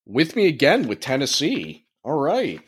with 0.06 0.36
me 0.36 0.46
again 0.46 0.86
with 0.86 1.00
Tennessee. 1.00 1.84
All 2.04 2.18
right. 2.18 2.60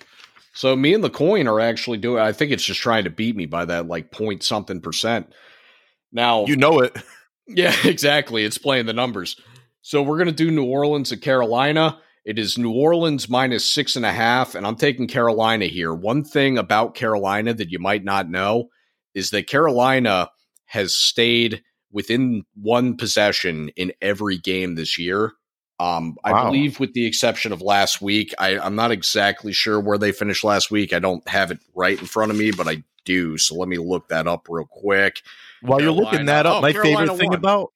So 0.58 0.74
me 0.74 0.92
and 0.92 1.04
the 1.04 1.08
coin 1.08 1.46
are 1.46 1.60
actually 1.60 1.98
doing 1.98 2.20
I 2.20 2.32
think 2.32 2.50
it's 2.50 2.64
just 2.64 2.80
trying 2.80 3.04
to 3.04 3.10
beat 3.10 3.36
me 3.36 3.46
by 3.46 3.64
that 3.66 3.86
like 3.86 4.10
point 4.10 4.42
something 4.42 4.80
percent. 4.80 5.32
Now 6.10 6.46
You 6.46 6.56
know 6.56 6.80
it. 6.80 6.96
Yeah, 7.46 7.72
exactly. 7.84 8.42
It's 8.42 8.58
playing 8.58 8.86
the 8.86 8.92
numbers. 8.92 9.36
So 9.82 10.02
we're 10.02 10.18
gonna 10.18 10.32
do 10.32 10.50
New 10.50 10.64
Orleans 10.64 11.12
and 11.12 11.22
Carolina. 11.22 12.00
It 12.24 12.40
is 12.40 12.58
New 12.58 12.72
Orleans 12.72 13.28
minus 13.28 13.70
six 13.70 13.94
and 13.94 14.04
a 14.04 14.10
half, 14.10 14.56
and 14.56 14.66
I'm 14.66 14.74
taking 14.74 15.06
Carolina 15.06 15.66
here. 15.66 15.94
One 15.94 16.24
thing 16.24 16.58
about 16.58 16.96
Carolina 16.96 17.54
that 17.54 17.70
you 17.70 17.78
might 17.78 18.02
not 18.02 18.28
know 18.28 18.70
is 19.14 19.30
that 19.30 19.46
Carolina 19.46 20.28
has 20.64 20.92
stayed 20.92 21.62
within 21.92 22.42
one 22.60 22.96
possession 22.96 23.68
in 23.76 23.92
every 24.02 24.38
game 24.38 24.74
this 24.74 24.98
year. 24.98 25.34
Um, 25.80 26.16
I 26.24 26.32
Wow. 26.32 26.46
believe, 26.46 26.80
with 26.80 26.92
the 26.94 27.06
exception 27.06 27.52
of 27.52 27.62
last 27.62 28.00
week, 28.02 28.34
I, 28.38 28.58
I'm 28.58 28.74
not 28.74 28.90
exactly 28.90 29.52
sure 29.52 29.78
where 29.80 29.98
they 29.98 30.10
finished 30.12 30.42
last 30.44 30.70
week. 30.70 30.92
I 30.92 30.98
don't 30.98 31.26
have 31.28 31.50
it 31.50 31.58
right 31.74 31.98
in 31.98 32.06
front 32.06 32.32
of 32.32 32.36
me, 32.38 32.50
but 32.50 32.66
I 32.66 32.82
do. 33.04 33.38
So 33.38 33.54
let 33.54 33.68
me 33.68 33.78
look 33.78 34.08
that 34.08 34.26
up 34.26 34.46
real 34.50 34.66
quick. 34.68 35.22
While 35.62 35.80
you're 35.80 35.92
looking 35.92 36.26
that 36.26 36.46
up, 36.46 36.56
Oh, 36.58 36.60
my 36.62 36.72
Carolina 36.72 36.98
favorite 37.06 37.18
thing 37.18 37.28
won. 37.30 37.38
about 37.38 37.72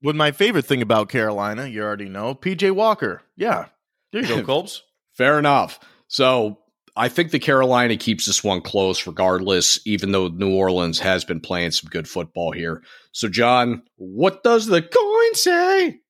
what 0.00 0.16
my 0.16 0.32
favorite 0.32 0.64
thing 0.64 0.80
about 0.82 1.08
Carolina, 1.10 1.66
you 1.66 1.82
already 1.82 2.08
know, 2.08 2.34
PJ 2.34 2.70
Walker. 2.74 3.22
Yeah. 3.36 3.66
There 4.12 4.22
you 4.22 4.28
go, 4.28 4.42
Colbs. 4.62 4.80
Fair 5.12 5.38
enough. 5.38 5.78
So 6.08 6.58
I 6.96 7.08
think 7.08 7.30
the 7.30 7.38
Carolina 7.38 7.96
keeps 7.96 8.26
this 8.26 8.42
one 8.42 8.62
close 8.62 9.06
regardless, 9.06 9.78
even 9.86 10.12
though 10.12 10.28
New 10.28 10.54
Orleans 10.54 10.98
has 11.00 11.24
been 11.24 11.40
playing 11.40 11.70
some 11.72 11.90
good 11.90 12.08
football 12.08 12.50
here. 12.52 12.82
So, 13.12 13.28
John, 13.28 13.82
what 13.96 14.42
does 14.42 14.66
the 14.66 14.80
coin 14.82 15.34
say? 15.34 16.00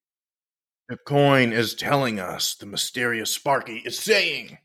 The 0.91 0.97
coin 0.97 1.53
is 1.53 1.75
telling 1.75 2.19
us 2.19 2.57
the 2.57 2.67
mysterious 2.67 3.33
Sparky 3.33 3.81
is 3.85 3.97
saying 3.97 4.59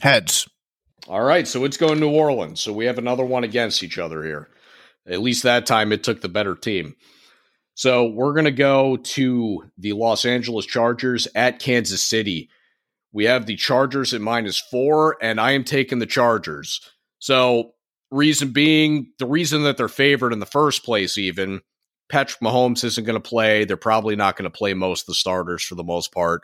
Heads. 0.00 0.48
All 1.08 1.24
right, 1.24 1.48
so 1.48 1.64
it's 1.64 1.76
going 1.76 1.98
New 1.98 2.10
Orleans. 2.10 2.60
So 2.60 2.72
we 2.72 2.84
have 2.84 2.98
another 2.98 3.24
one 3.24 3.42
against 3.42 3.82
each 3.82 3.98
other 3.98 4.22
here. 4.22 4.48
At 5.08 5.20
least 5.20 5.42
that 5.42 5.66
time 5.66 5.90
it 5.90 6.04
took 6.04 6.20
the 6.20 6.28
better 6.28 6.54
team. 6.54 6.94
So 7.74 8.06
we're 8.06 8.32
going 8.32 8.44
to 8.44 8.52
go 8.52 8.96
to 8.96 9.64
the 9.76 9.94
Los 9.94 10.24
Angeles 10.24 10.66
Chargers 10.66 11.26
at 11.34 11.58
Kansas 11.58 12.00
City. 12.02 12.48
We 13.10 13.24
have 13.24 13.46
the 13.46 13.56
Chargers 13.56 14.14
at 14.14 14.20
minus 14.20 14.60
four, 14.60 15.16
and 15.20 15.40
I 15.40 15.50
am 15.50 15.64
taking 15.64 15.98
the 15.98 16.06
Chargers. 16.06 16.80
So, 17.18 17.72
reason 18.12 18.50
being, 18.50 19.12
the 19.18 19.26
reason 19.26 19.64
that 19.64 19.78
they're 19.78 19.88
favored 19.88 20.32
in 20.32 20.38
the 20.38 20.46
first 20.46 20.84
place, 20.84 21.18
even 21.18 21.62
Patrick 22.08 22.40
Mahomes 22.40 22.84
isn't 22.84 23.04
going 23.04 23.20
to 23.20 23.28
play. 23.28 23.64
They're 23.64 23.76
probably 23.76 24.16
not 24.16 24.36
going 24.36 24.50
to 24.50 24.56
play 24.56 24.74
most 24.74 25.02
of 25.02 25.06
the 25.06 25.14
starters 25.14 25.62
for 25.62 25.74
the 25.74 25.84
most 25.84 26.12
part. 26.12 26.42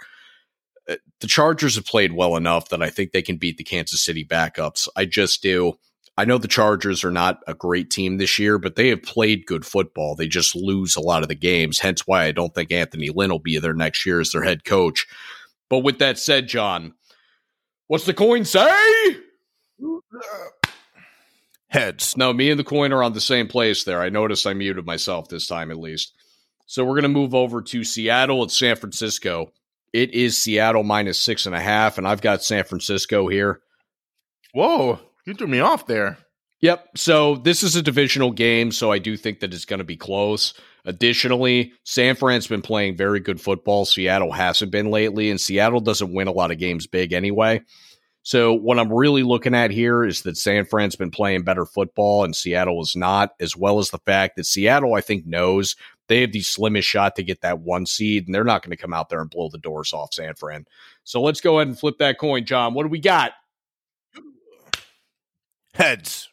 Uh, 0.88 0.96
the 1.20 1.27
Chargers 1.27 1.77
have 1.77 1.87
played 1.87 2.12
well 2.12 2.37
enough 2.37 2.68
that 2.68 2.83
I 2.83 2.90
think 2.90 3.12
they 3.12 3.22
can 3.22 3.37
beat 3.37 3.57
the 3.57 3.64
Kansas 3.64 4.05
City 4.05 4.24
backups. 4.24 4.88
I 4.96 5.07
just 5.07 5.42
do. 5.42 5.79
I 6.16 6.24
know 6.24 6.38
the 6.38 6.46
Chargers 6.46 7.03
are 7.03 7.11
not 7.11 7.40
a 7.48 7.55
great 7.55 7.90
team 7.90 8.18
this 8.18 8.38
year, 8.38 8.59
but 8.59 8.77
they 8.77 8.88
have 8.88 9.03
played 9.03 9.46
good 9.46 9.66
football. 9.66 10.14
They 10.14 10.29
just 10.29 10.55
lose 10.55 10.94
a 10.94 11.00
lot 11.00 11.22
of 11.22 11.29
the 11.29 11.35
games, 11.35 11.81
hence 11.81 12.07
why 12.07 12.24
I 12.24 12.33
don't 12.33 12.55
think 12.55 12.70
Anthony 12.70 13.09
Lynn 13.09 13.31
will 13.31 13.40
be 13.40 13.59
there 13.59 13.74
next 13.74 14.07
year 14.07 14.20
as 14.20 14.31
their 14.31 14.44
head 14.44 14.64
coach. 14.64 15.07
But 15.68 15.79
with 15.81 15.98
that 15.98 16.18
said, 16.18 16.46
John, 16.46 16.94
what's 17.88 18.07
the 18.07 18.14
coin 18.14 18.44
say? 18.44 19.16
Heads. 21.74 22.16
No, 22.16 22.32
me 22.32 22.50
and 22.50 22.60
the 22.60 22.62
coin 22.62 22.92
are 22.92 23.02
on 23.02 23.14
the 23.14 23.20
same 23.20 23.48
place 23.48 23.82
there. 23.82 24.00
I 24.00 24.08
noticed 24.08 24.46
I 24.46 24.54
muted 24.54 24.87
myself 24.87 25.28
this 25.28 25.48
time 25.48 25.72
at 25.72 25.76
least. 25.76 26.14
So 26.66 26.84
we're 26.84 26.92
going 26.92 27.02
to 27.02 27.08
move 27.08 27.34
over 27.34 27.62
to 27.62 27.82
Seattle 27.82 28.44
at 28.44 28.52
San 28.52 28.76
Francisco. 28.76 29.50
It 29.92 30.14
is 30.14 30.38
Seattle 30.38 30.84
minus 30.84 31.18
six 31.18 31.46
and 31.46 31.54
a 31.54 31.60
half, 31.60 31.98
and 31.98 32.06
I've 32.06 32.20
got 32.20 32.44
San 32.44 32.62
Francisco 32.62 33.26
here. 33.26 33.60
Whoa, 34.52 35.00
you 35.26 35.34
threw 35.34 35.48
me 35.48 35.58
off 35.58 35.88
there. 35.88 36.18
Yep. 36.60 36.96
So 36.96 37.38
this 37.38 37.64
is 37.64 37.74
a 37.74 37.82
divisional 37.82 38.30
game, 38.30 38.70
so 38.70 38.92
I 38.92 39.00
do 39.00 39.16
think 39.16 39.40
that 39.40 39.52
it's 39.52 39.64
going 39.64 39.78
to 39.78 39.84
be 39.84 39.96
close. 39.96 40.54
Additionally, 40.84 41.72
San 41.82 42.14
Fran's 42.14 42.46
been 42.46 42.62
playing 42.62 42.96
very 42.96 43.18
good 43.18 43.40
football. 43.40 43.84
Seattle 43.84 44.30
hasn't 44.30 44.70
been 44.70 44.92
lately, 44.92 45.28
and 45.28 45.40
Seattle 45.40 45.80
doesn't 45.80 46.14
win 46.14 46.28
a 46.28 46.32
lot 46.32 46.52
of 46.52 46.58
games 46.58 46.87
big 46.87 47.12
anyway. 47.12 47.62
So 48.24 48.54
what 48.54 48.78
I'm 48.78 48.90
really 48.90 49.22
looking 49.22 49.54
at 49.54 49.70
here 49.70 50.02
is 50.02 50.22
that 50.22 50.38
San 50.38 50.64
Fran's 50.64 50.96
been 50.96 51.10
playing 51.10 51.42
better 51.42 51.66
football 51.66 52.24
and 52.24 52.34
Seattle 52.34 52.80
is 52.80 52.96
not, 52.96 53.34
as 53.38 53.54
well 53.54 53.78
as 53.78 53.90
the 53.90 53.98
fact 53.98 54.37
that 54.37 54.46
Seattle, 54.46 54.94
I 54.94 55.02
think, 55.02 55.26
knows 55.26 55.76
they 56.08 56.22
have 56.22 56.32
the 56.32 56.40
slimmest 56.40 56.88
shot 56.88 57.16
to 57.16 57.22
get 57.22 57.42
that 57.42 57.60
one 57.60 57.84
seed, 57.84 58.26
and 58.26 58.34
they're 58.34 58.42
not 58.42 58.62
going 58.62 58.70
to 58.70 58.80
come 58.80 58.94
out 58.94 59.10
there 59.10 59.20
and 59.20 59.28
blow 59.28 59.50
the 59.50 59.58
doors 59.58 59.92
off 59.92 60.14
San 60.14 60.34
Fran. 60.34 60.66
So 61.04 61.20
let's 61.20 61.42
go 61.42 61.58
ahead 61.58 61.68
and 61.68 61.78
flip 61.78 61.98
that 61.98 62.18
coin, 62.18 62.46
John. 62.46 62.72
What 62.72 62.84
do 62.84 62.88
we 62.88 62.98
got? 62.98 63.32
Heads. 65.74 66.30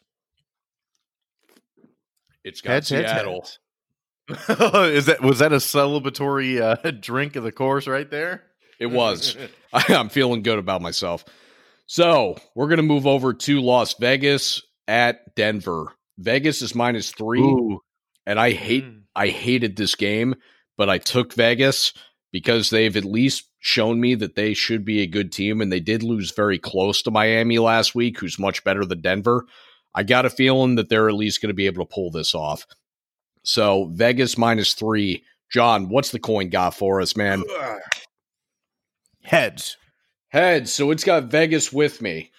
It's 2.42 2.62
got 2.62 2.72
Heads, 2.72 2.88
heads, 2.88 3.10
Seattle. 3.10 3.34
heads. 3.34 3.58
Is 4.96 5.06
that 5.06 5.20
was 5.20 5.40
that 5.40 5.52
a 5.52 5.56
celebratory 5.56 6.58
uh, 6.58 6.90
drink 7.00 7.36
of 7.36 7.44
the 7.44 7.52
course 7.52 7.86
right 7.86 8.10
there? 8.10 8.44
It 8.78 8.86
was. 8.86 9.36
I'm 9.72 10.08
feeling 10.08 10.42
good 10.42 10.58
about 10.58 10.80
myself. 10.80 11.24
So 11.86 12.36
we're 12.54 12.68
going 12.68 12.78
to 12.78 12.82
move 12.82 13.06
over 13.06 13.34
to 13.34 13.60
Las 13.60 13.94
Vegas 13.94 14.62
at 14.88 15.34
Denver. 15.34 15.92
Vegas 16.18 16.62
is 16.62 16.74
minus 16.74 17.10
three, 17.10 17.40
Ooh. 17.40 17.80
and 18.26 18.38
I 18.38 18.52
hate 18.52 18.84
Mm. 18.84 18.98
I 19.14 19.28
hated 19.28 19.76
this 19.76 19.94
game, 19.94 20.34
but 20.78 20.88
I 20.88 20.96
took 20.96 21.34
Vegas 21.34 21.92
because 22.32 22.70
they've 22.70 22.96
at 22.96 23.04
least 23.04 23.44
shown 23.58 24.00
me 24.00 24.14
that 24.14 24.36
they 24.36 24.54
should 24.54 24.86
be 24.86 25.02
a 25.02 25.06
good 25.06 25.32
team, 25.32 25.60
and 25.60 25.70
they 25.70 25.80
did 25.80 26.02
lose 26.02 26.30
very 26.30 26.58
close 26.58 27.02
to 27.02 27.10
Miami 27.10 27.58
last 27.58 27.94
week, 27.94 28.18
who's 28.18 28.38
much 28.38 28.64
better 28.64 28.86
than 28.86 29.02
Denver. 29.02 29.44
I 29.94 30.02
got 30.02 30.24
a 30.24 30.30
feeling 30.30 30.76
that 30.76 30.88
they're 30.88 31.10
at 31.10 31.14
least 31.14 31.42
going 31.42 31.50
to 31.50 31.54
be 31.54 31.66
able 31.66 31.84
to 31.84 31.94
pull 31.94 32.10
this 32.10 32.34
off. 32.34 32.66
So 33.44 33.90
Vegas 33.92 34.38
minus 34.38 34.72
three. 34.72 35.24
John, 35.52 35.90
what's 35.90 36.10
the 36.10 36.18
coin 36.18 36.48
got 36.48 36.74
for 36.74 37.02
us, 37.02 37.14
man? 37.14 37.44
Heads. 39.22 39.76
Heads. 40.32 40.72
So 40.72 40.90
it's 40.90 41.04
got 41.04 41.24
Vegas 41.24 41.70
with 41.70 42.00
me. 42.00 42.30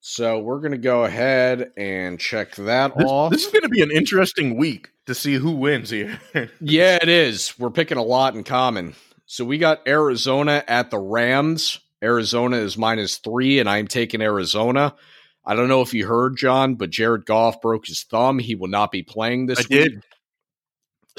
So 0.00 0.38
we're 0.38 0.60
going 0.60 0.72
to 0.72 0.78
go 0.78 1.04
ahead 1.04 1.70
and 1.76 2.18
check 2.18 2.56
that 2.56 2.96
This, 2.96 3.06
off. 3.06 3.30
this 3.30 3.44
is 3.44 3.52
going 3.52 3.62
to 3.62 3.68
be 3.68 3.82
an 3.82 3.90
interesting 3.90 4.56
week 4.56 4.88
to 5.06 5.14
see 5.14 5.34
who 5.34 5.52
wins 5.52 5.90
here. 5.90 6.18
yeah, 6.60 6.98
it 7.00 7.10
is. 7.10 7.52
We're 7.58 7.70
picking 7.70 7.98
a 7.98 8.02
lot 8.02 8.34
in 8.34 8.42
common. 8.42 8.94
So 9.26 9.44
we 9.44 9.58
got 9.58 9.86
Arizona 9.86 10.64
at 10.66 10.90
the 10.90 10.98
Rams. 10.98 11.78
Arizona 12.02 12.56
is 12.56 12.78
minus 12.78 13.18
three, 13.18 13.60
and 13.60 13.68
I'm 13.68 13.86
taking 13.86 14.22
Arizona. 14.22 14.94
I 15.44 15.54
don't 15.54 15.68
know 15.68 15.82
if 15.82 15.92
you 15.92 16.06
heard, 16.06 16.38
John, 16.38 16.76
but 16.76 16.88
Jared 16.90 17.26
Goff 17.26 17.60
broke 17.60 17.86
his 17.86 18.02
thumb. 18.02 18.38
He 18.38 18.54
will 18.54 18.68
not 18.68 18.90
be 18.90 19.02
playing 19.02 19.44
this 19.46 19.58
I 19.60 19.62
week. 19.62 19.68
did. 19.68 20.02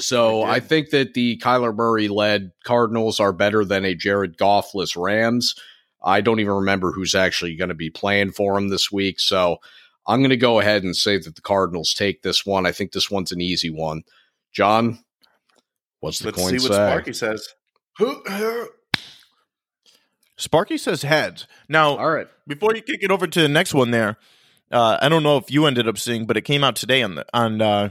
So 0.00 0.42
I 0.42 0.54
I, 0.54 0.60
think 0.60 0.90
that 0.90 1.14
the 1.14 1.38
Kyler 1.38 1.74
Murray 1.74 2.08
led 2.08 2.50
Cardinals 2.64 3.20
are 3.20 3.32
better 3.32 3.64
than 3.64 3.84
a 3.84 3.94
Jared 3.94 4.36
Goffless 4.36 5.00
Rams. 5.00 5.54
I 6.04 6.20
don't 6.20 6.40
even 6.40 6.52
remember 6.52 6.92
who's 6.92 7.14
actually 7.14 7.56
going 7.56 7.70
to 7.70 7.74
be 7.74 7.90
playing 7.90 8.32
for 8.32 8.58
him 8.58 8.68
this 8.68 8.92
week. 8.92 9.18
So 9.18 9.58
I'm 10.06 10.20
going 10.20 10.30
to 10.30 10.36
go 10.36 10.60
ahead 10.60 10.82
and 10.82 10.94
say 10.94 11.18
that 11.18 11.34
the 11.34 11.40
Cardinals 11.40 11.94
take 11.94 12.22
this 12.22 12.44
one. 12.44 12.66
I 12.66 12.72
think 12.72 12.92
this 12.92 13.10
one's 13.10 13.32
an 13.32 13.40
easy 13.40 13.70
one. 13.70 14.02
John, 14.52 14.98
what's 16.00 16.18
the 16.18 16.26
Let's 16.26 16.38
coin 16.38 16.58
see 16.58 16.68
what? 16.68 16.74
Sparky 16.74 17.12
says. 17.12 17.48
Sparky 20.36 20.76
says 20.76 21.02
heads. 21.02 21.46
Now, 21.68 21.96
All 21.96 22.10
right. 22.10 22.26
before 22.46 22.74
you 22.74 22.82
kick 22.82 23.02
it 23.02 23.10
over 23.10 23.26
to 23.26 23.40
the 23.40 23.48
next 23.48 23.72
one, 23.72 23.90
there, 23.90 24.18
uh, 24.70 24.98
I 25.00 25.08
don't 25.08 25.22
know 25.22 25.36
if 25.38 25.50
you 25.50 25.66
ended 25.66 25.88
up 25.88 25.98
seeing, 25.98 26.26
but 26.26 26.36
it 26.36 26.42
came 26.42 26.64
out 26.64 26.76
today 26.76 27.02
on 27.02 27.14
the 27.14 27.26
on 27.32 27.62
uh, 27.62 27.90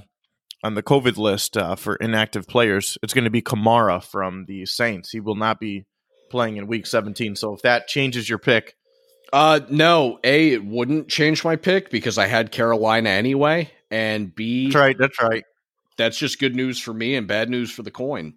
on 0.64 0.76
the 0.76 0.84
COVID 0.84 1.18
list 1.18 1.58
uh, 1.58 1.76
for 1.76 1.96
inactive 1.96 2.48
players. 2.48 2.98
It's 3.02 3.14
going 3.14 3.24
to 3.24 3.30
be 3.30 3.42
Kamara 3.42 4.04
from 4.04 4.46
the 4.46 4.66
Saints. 4.66 5.12
He 5.12 5.20
will 5.20 5.36
not 5.36 5.60
be 5.60 5.86
playing 6.34 6.58
in 6.58 6.68
Week 6.68 6.86
17. 6.88 7.36
So 7.38 7.54
if 7.54 7.62
that 7.62 7.88
changes 7.88 8.28
your 8.28 8.40
pick, 8.40 8.76
Uh, 9.32 9.62
no, 9.70 10.20
A, 10.24 10.52
it 10.54 10.66
wouldn't 10.66 11.08
change 11.10 11.44
my 11.46 11.56
pick 11.56 11.90
because 11.90 12.18
I 12.18 12.26
had 12.28 12.52
Carolina 12.52 13.10
anyway. 13.10 13.72
And 13.90 14.34
B, 14.34 14.66
that's 14.66 14.76
right. 14.76 14.98
That's 14.98 15.22
right. 15.22 15.44
that's 15.98 16.18
just 16.18 16.40
good 16.40 16.56
news 16.56 16.80
for 16.80 16.94
me 16.94 17.16
and 17.16 17.28
bad 17.28 17.50
news 17.50 17.72
for 17.72 17.84
the 17.84 17.92
coin. 17.92 18.34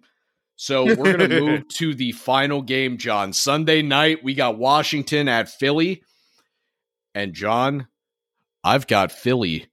So 0.55 0.85
we're 0.95 1.17
going 1.17 1.29
to 1.29 1.41
move 1.41 1.67
to 1.69 1.93
the 1.95 2.11
final 2.13 2.61
game, 2.61 2.97
John. 2.97 3.33
Sunday 3.33 3.81
night, 3.81 4.23
we 4.23 4.33
got 4.35 4.57
Washington 4.57 5.27
at 5.27 5.49
Philly. 5.49 6.03
And 7.15 7.33
John, 7.33 7.87
I've 8.63 8.85
got 8.87 9.11
Philly 9.11 9.67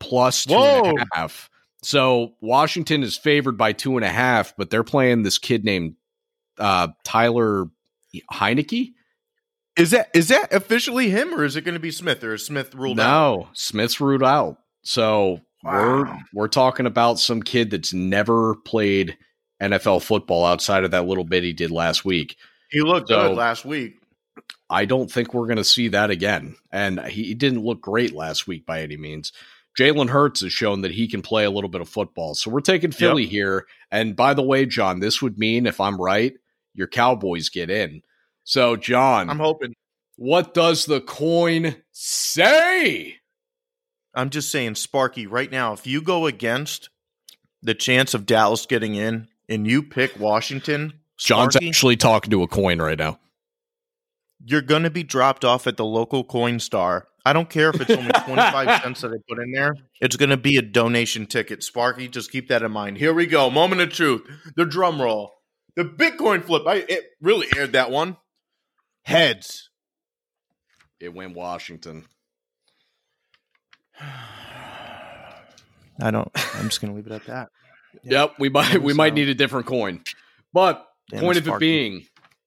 plus 0.00 0.44
two 0.46 0.54
and 0.54 0.98
a 1.00 1.06
half. 1.12 1.50
So 1.82 2.34
Washington 2.40 3.02
is 3.02 3.16
favored 3.16 3.56
by 3.56 3.72
two 3.72 3.96
and 3.96 4.04
a 4.04 4.10
half, 4.10 4.54
but 4.56 4.68
they're 4.70 4.84
playing 4.84 5.22
this 5.22 5.38
kid 5.38 5.64
named 5.64 5.94
uh, 6.58 6.88
Tyler 7.04 7.66
Heinicke. 8.32 8.92
Is 9.76 9.92
that 9.92 10.08
is 10.14 10.28
that 10.28 10.52
officially 10.52 11.08
him, 11.10 11.34
or 11.34 11.44
is 11.44 11.54
it 11.56 11.62
going 11.62 11.74
to 11.74 11.80
be 11.80 11.92
Smith, 11.92 12.24
or 12.24 12.34
is 12.34 12.44
Smith 12.44 12.74
ruled 12.74 12.98
out? 12.98 13.06
No, 13.38 13.48
Smith's 13.52 14.00
ruled 14.00 14.24
out. 14.24 14.58
So 14.82 15.40
we're 15.62 16.12
we're 16.34 16.48
talking 16.48 16.86
about 16.86 17.18
some 17.20 17.42
kid 17.42 17.70
that's 17.70 17.92
never 17.94 18.56
played 18.56 19.16
NFL 19.62 20.02
football 20.02 20.44
outside 20.44 20.84
of 20.84 20.90
that 20.92 21.06
little 21.06 21.24
bit 21.24 21.44
he 21.44 21.52
did 21.52 21.70
last 21.70 22.04
week. 22.04 22.36
He 22.70 22.80
looked 22.80 23.08
So- 23.08 23.28
good 23.28 23.36
last 23.36 23.64
week. 23.64 23.94
I 24.70 24.84
don't 24.84 25.10
think 25.10 25.32
we're 25.32 25.46
going 25.46 25.56
to 25.56 25.64
see 25.64 25.88
that 25.88 26.10
again. 26.10 26.54
And 26.70 27.00
he 27.06 27.34
didn't 27.34 27.64
look 27.64 27.80
great 27.80 28.14
last 28.14 28.46
week 28.46 28.66
by 28.66 28.82
any 28.82 28.96
means. 28.96 29.32
Jalen 29.78 30.10
Hurts 30.10 30.42
has 30.42 30.52
shown 30.52 30.82
that 30.82 30.90
he 30.92 31.08
can 31.08 31.22
play 31.22 31.44
a 31.44 31.50
little 31.50 31.70
bit 31.70 31.80
of 31.80 31.88
football. 31.88 32.34
So 32.34 32.50
we're 32.50 32.60
taking 32.60 32.90
Philly 32.92 33.26
here. 33.26 33.66
And 33.90 34.14
by 34.14 34.34
the 34.34 34.42
way, 34.42 34.66
John, 34.66 35.00
this 35.00 35.22
would 35.22 35.38
mean, 35.38 35.66
if 35.66 35.80
I'm 35.80 35.96
right, 36.00 36.34
your 36.78 36.86
Cowboys 36.86 37.50
get 37.50 37.68
in. 37.68 38.00
So, 38.44 38.76
John, 38.76 39.28
I'm 39.28 39.38
hoping. 39.38 39.74
what 40.16 40.54
does 40.54 40.86
the 40.86 41.00
coin 41.02 41.76
say? 41.92 43.16
I'm 44.14 44.30
just 44.30 44.50
saying, 44.50 44.76
Sparky, 44.76 45.26
right 45.26 45.50
now, 45.50 45.74
if 45.74 45.86
you 45.86 46.00
go 46.00 46.26
against 46.26 46.88
the 47.62 47.74
chance 47.74 48.14
of 48.14 48.24
Dallas 48.24 48.64
getting 48.64 48.94
in 48.94 49.28
and 49.48 49.66
you 49.66 49.82
pick 49.82 50.18
Washington, 50.18 50.94
John's 51.18 51.54
Sparky, 51.54 51.68
actually 51.68 51.96
talking 51.96 52.30
to 52.30 52.42
a 52.42 52.48
coin 52.48 52.80
right 52.80 52.98
now. 52.98 53.18
you're 54.44 54.62
going 54.62 54.84
to 54.84 54.90
be 54.90 55.02
dropped 55.02 55.44
off 55.44 55.66
at 55.66 55.76
the 55.76 55.84
local 55.84 56.24
Coinstar. 56.24 57.02
I 57.26 57.32
don't 57.34 57.50
care 57.50 57.68
if 57.70 57.80
it's 57.80 57.90
only 57.90 58.10
25 58.24 58.82
cents 58.82 59.00
that 59.02 59.10
I 59.10 59.16
put 59.28 59.42
in 59.42 59.52
there. 59.52 59.74
It's 60.00 60.16
going 60.16 60.30
to 60.30 60.36
be 60.38 60.56
a 60.56 60.62
donation 60.62 61.26
ticket. 61.26 61.62
Sparky, 61.62 62.08
just 62.08 62.32
keep 62.32 62.48
that 62.48 62.62
in 62.62 62.72
mind. 62.72 62.96
Here 62.96 63.12
we 63.12 63.26
go. 63.26 63.50
Moment 63.50 63.82
of 63.82 63.90
truth. 63.90 64.22
The 64.56 64.64
drum 64.64 65.02
roll. 65.02 65.34
The 65.78 65.84
Bitcoin 65.84 66.42
flip. 66.42 66.66
I 66.66 66.84
it 66.88 67.04
really 67.22 67.46
aired 67.56 67.74
that 67.74 67.92
one. 67.92 68.16
Heads. 69.04 69.70
It 70.98 71.14
went 71.14 71.36
Washington. 71.36 72.04
I 74.00 76.10
don't. 76.10 76.28
I'm 76.56 76.68
just 76.68 76.80
going 76.80 76.92
to 76.92 76.96
leave 76.96 77.06
it 77.06 77.12
at 77.12 77.26
that. 77.26 77.50
Yep, 78.04 78.34
we 78.38 78.48
might 78.48 78.74
we 78.74 78.86
was, 78.86 78.96
might 78.96 79.14
need 79.14 79.28
a 79.28 79.34
different 79.34 79.66
coin. 79.66 80.02
But 80.52 80.86
Damn 81.10 81.20
point 81.20 81.38
it, 81.38 81.48
of 81.48 81.54
it 81.54 81.58
being, 81.58 82.04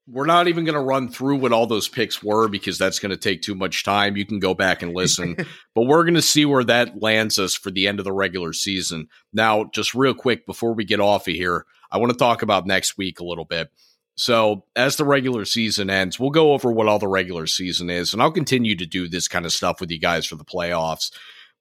we're 0.08 0.28
not 0.28 0.48
even 0.48 0.66
going 0.66 0.76
to 0.76 0.82
run 0.82 1.10
through 1.10 1.38
what 1.38 1.52
all 1.52 1.66
those 1.66 1.90
picks 1.90 2.22
were 2.22 2.48
because 2.48 2.78
that's 2.78 3.00
going 3.00 3.10
to 3.10 3.18
take 3.18 3.42
too 3.42 3.56
much 3.56 3.84
time. 3.84 4.16
You 4.16 4.26
can 4.26 4.40
go 4.40 4.54
back 4.54 4.82
and 4.82 4.94
listen, 4.94 5.36
but 5.76 5.84
we're 5.84 6.04
going 6.04 6.14
to 6.14 6.22
see 6.22 6.46
where 6.46 6.64
that 6.66 7.02
lands 7.02 7.40
us 7.40 7.56
for 7.56 7.72
the 7.72 7.88
end 7.88 8.00
of 8.00 8.06
the 8.06 8.14
regular 8.14 8.54
season. 8.54 9.08
Now, 9.34 9.66
just 9.74 9.96
real 9.96 10.14
quick 10.14 10.46
before 10.46 10.74
we 10.74 10.86
get 10.86 11.00
off 11.00 11.28
of 11.28 11.34
here, 11.34 11.66
I 11.92 11.98
want 11.98 12.12
to 12.12 12.18
talk 12.18 12.42
about 12.42 12.66
next 12.66 12.98
week 12.98 13.20
a 13.20 13.26
little 13.26 13.46
bit. 13.46 13.70
So, 14.16 14.66
as 14.76 14.98
the 14.98 15.06
regular 15.06 15.46
season 15.46 15.90
ends, 15.90 16.20
we'll 16.20 16.32
go 16.32 16.54
over 16.54 16.72
what 16.72 16.88
all 16.88 17.00
the 17.00 17.08
regular 17.08 17.48
season 17.48 17.90
is, 17.90 18.14
and 18.14 18.22
I'll 18.22 18.32
continue 18.32 18.76
to 18.76 18.86
do 18.86 19.08
this 19.08 19.28
kind 19.28 19.46
of 19.46 19.54
stuff 19.54 19.80
with 19.80 19.90
you 19.90 20.00
guys 20.00 20.26
for 20.26 20.36
the 20.36 20.46
playoffs. 20.46 21.12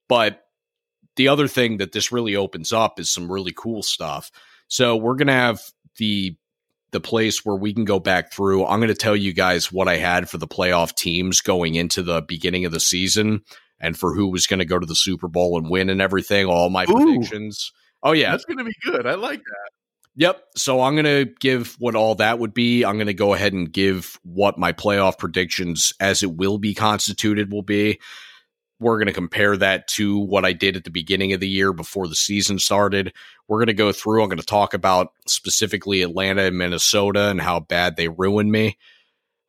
But 0.09 0.43
the 1.17 1.29
other 1.29 1.49
thing 1.49 1.79
that 1.79 1.93
this 1.93 2.13
really 2.13 2.37
opens 2.37 2.73
up 2.73 2.99
is 2.99 3.13
some 3.13 3.31
really 3.31 3.53
cool 3.57 3.83
stuff. 3.83 4.31
So, 4.69 4.97
we're 4.97 5.15
going 5.15 5.29
to 5.29 5.33
have 5.33 5.63
the 5.97 6.37
the 6.93 7.01
place 7.01 7.45
where 7.45 7.57
we 7.57 7.73
can 7.73 7.85
go 7.85 8.01
back 8.01 8.33
through. 8.33 8.67
I'm 8.67 8.81
going 8.81 8.89
to 8.89 8.95
tell 8.95 9.17
you 9.17 9.33
guys 9.33 9.71
what 9.71 9.89
I 9.89 9.97
had 9.97 10.29
for 10.29 10.39
the 10.39 10.49
playoff 10.49 10.95
teams 10.95 11.41
going 11.41 11.77
into 11.77 12.03
the 12.03 12.23
beginning 12.23 12.65
of 12.65 12.73
the 12.73 12.81
season 12.81 13.43
and 13.79 13.97
for 13.97 14.15
who 14.15 14.29
was 14.29 14.47
going 14.47 14.59
to 14.59 14.65
go 14.65 14.79
to 14.79 14.87
the 14.87 14.97
Super 14.97 15.29
Bowl 15.29 15.57
and 15.57 15.71
win 15.71 15.89
and 15.89 16.03
everything, 16.03 16.47
all 16.47 16.69
my 16.69 16.85
Ooh, 16.85 16.95
predictions. 16.95 17.73
Oh 18.03 18.13
yeah. 18.13 18.33
That's 18.33 18.45
going 18.45 18.59
to 18.59 18.65
be 18.65 18.75
good. 18.85 19.07
I 19.07 19.15
like 19.15 19.39
that. 19.39 19.71
Yep. 20.17 20.43
So 20.57 20.81
I'm 20.83 20.95
going 20.95 21.05
to 21.05 21.33
give 21.41 21.77
what 21.79 21.95
all 21.95 22.17
that 22.17 22.39
would 22.39 22.53
be. 22.53 22.85
I'm 22.85 22.97
going 22.97 23.07
to 23.07 23.15
go 23.15 23.33
ahead 23.33 23.53
and 23.53 23.73
give 23.73 24.19
what 24.23 24.59
my 24.59 24.73
playoff 24.73 25.19
predictions 25.19 25.93
as 26.01 26.23
it 26.23 26.35
will 26.35 26.59
be 26.59 26.75
constituted 26.75 27.53
will 27.53 27.63
be. 27.63 28.01
We're 28.81 28.97
going 28.97 29.07
to 29.07 29.13
compare 29.13 29.57
that 29.59 29.87
to 29.89 30.19
what 30.19 30.45
I 30.45 30.53
did 30.53 30.75
at 30.75 30.85
the 30.85 30.91
beginning 30.91 31.33
of 31.33 31.41
the 31.41 31.49
year 31.49 31.73
before 31.73 32.09
the 32.09 32.15
season 32.15 32.59
started. 32.59 33.13
We're 33.47 33.59
going 33.59 33.67
to 33.67 33.75
go 33.75 33.93
through. 33.93 34.23
I'm 34.23 34.29
going 34.29 34.39
to 34.39 34.45
talk 34.45 34.75
about 34.75 35.13
specifically 35.27 36.03
Atlanta 36.03 36.43
and 36.43 36.59
Minnesota 36.59 37.29
and 37.29 37.41
how 37.41 37.61
bad 37.61 37.97
they 37.97 38.09
ruined 38.09 38.51
me. 38.51 38.79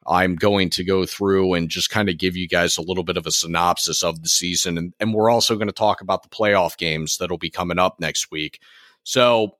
I'm 0.05 0.35
going 0.35 0.69
to 0.71 0.83
go 0.83 1.05
through 1.05 1.53
and 1.53 1.69
just 1.69 1.89
kind 1.89 2.09
of 2.09 2.17
give 2.17 2.35
you 2.35 2.47
guys 2.47 2.77
a 2.77 2.81
little 2.81 3.03
bit 3.03 3.17
of 3.17 3.25
a 3.25 3.31
synopsis 3.31 4.03
of 4.03 4.21
the 4.21 4.29
season. 4.29 4.77
And, 4.77 4.93
and 4.99 5.13
we're 5.13 5.29
also 5.29 5.55
going 5.55 5.67
to 5.67 5.73
talk 5.73 6.01
about 6.01 6.23
the 6.23 6.29
playoff 6.29 6.77
games 6.77 7.17
that'll 7.17 7.37
be 7.37 7.49
coming 7.49 7.79
up 7.79 7.99
next 7.99 8.31
week. 8.31 8.59
So 9.03 9.57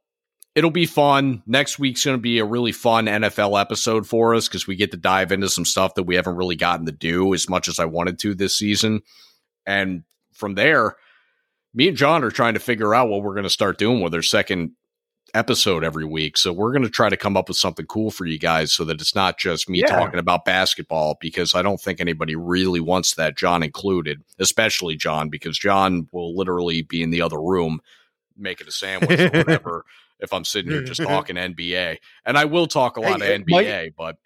it'll 0.56 0.72
be 0.72 0.86
fun. 0.86 1.44
Next 1.46 1.80
week's 1.80 2.04
going 2.04 2.18
to 2.18 2.22
be 2.22 2.40
a 2.40 2.46
really 2.46 2.72
fun 2.72 3.06
NFL 3.06 3.60
episode 3.60 4.08
for 4.08 4.36
us 4.36 4.48
because 4.48 4.68
we 4.68 4.76
get 4.76 4.92
to 4.92 4.98
dive 4.98 5.32
into 5.32 5.50
some 5.50 5.66
stuff 5.66 5.96
that 5.96 6.04
we 6.04 6.16
haven't 6.16 6.36
really 6.36 6.56
gotten 6.56 6.86
to 6.86 6.92
do 6.92 7.34
as 7.34 7.50
much 7.50 7.68
as 7.68 7.80
I 7.80 7.86
wanted 7.86 8.20
to 8.20 8.36
this 8.36 8.58
season. 8.58 9.02
And 9.66 10.04
from 10.34 10.56
there, 10.56 10.96
me 11.74 11.88
and 11.88 11.98
John 11.98 12.24
are 12.24 12.32
trying 12.32 12.56
to 12.56 12.60
figure 12.60 12.94
out 12.94 13.10
what 13.10 13.24
we're 13.24 13.34
going 13.34 13.44
to 13.44 13.50
start 13.50 13.78
doing 13.78 14.02
with 14.02 14.14
our 14.14 14.22
second 14.22 14.72
episode 15.34 15.86
every 15.86 16.04
week. 16.04 16.38
So 16.38 16.52
we're 16.52 16.74
going 16.74 16.84
to 16.84 16.90
try 16.90 17.08
to 17.08 17.16
come 17.16 17.38
up 17.38 17.48
with 17.48 17.56
something 17.56 17.86
cool 17.86 18.12
for 18.12 18.26
you 18.26 18.38
guys 18.38 18.74
so 18.74 18.84
that 18.84 19.00
it's 19.00 19.16
not 19.16 19.38
just 19.38 19.70
me 19.70 19.80
yeah. 19.80 19.88
talking 19.88 20.20
about 20.20 20.44
basketball 20.44 21.18
because 21.22 21.56
I 21.56 21.62
don't 21.62 21.80
think 21.80 22.02
anybody 22.02 22.36
really 22.36 22.82
wants 22.82 23.16
that, 23.16 23.38
John 23.38 23.64
included, 23.64 24.22
especially 24.40 24.98
John, 24.98 25.30
because 25.30 25.58
John 25.58 26.10
will 26.12 26.36
literally 26.36 26.82
be 26.82 27.02
in 27.02 27.12
the 27.12 27.22
other 27.22 27.42
room 27.42 27.80
making 28.38 28.68
a 28.68 28.72
sandwich 28.72 29.20
or 29.20 29.30
whatever 29.38 29.86
if 30.22 30.34
I'm 30.34 30.46
sitting 30.46 30.72
here 30.72 30.84
just 30.84 31.02
talking 31.04 31.36
NBA. 31.36 31.98
And 32.26 32.38
I 32.38 32.46
will 32.46 32.68
talk 32.68 32.98
a 32.98 33.02
lot 33.02 33.22
hey, 33.22 33.36
of 33.36 33.42
NBA, 33.42 33.50
might, 33.50 33.94
but 33.98 34.18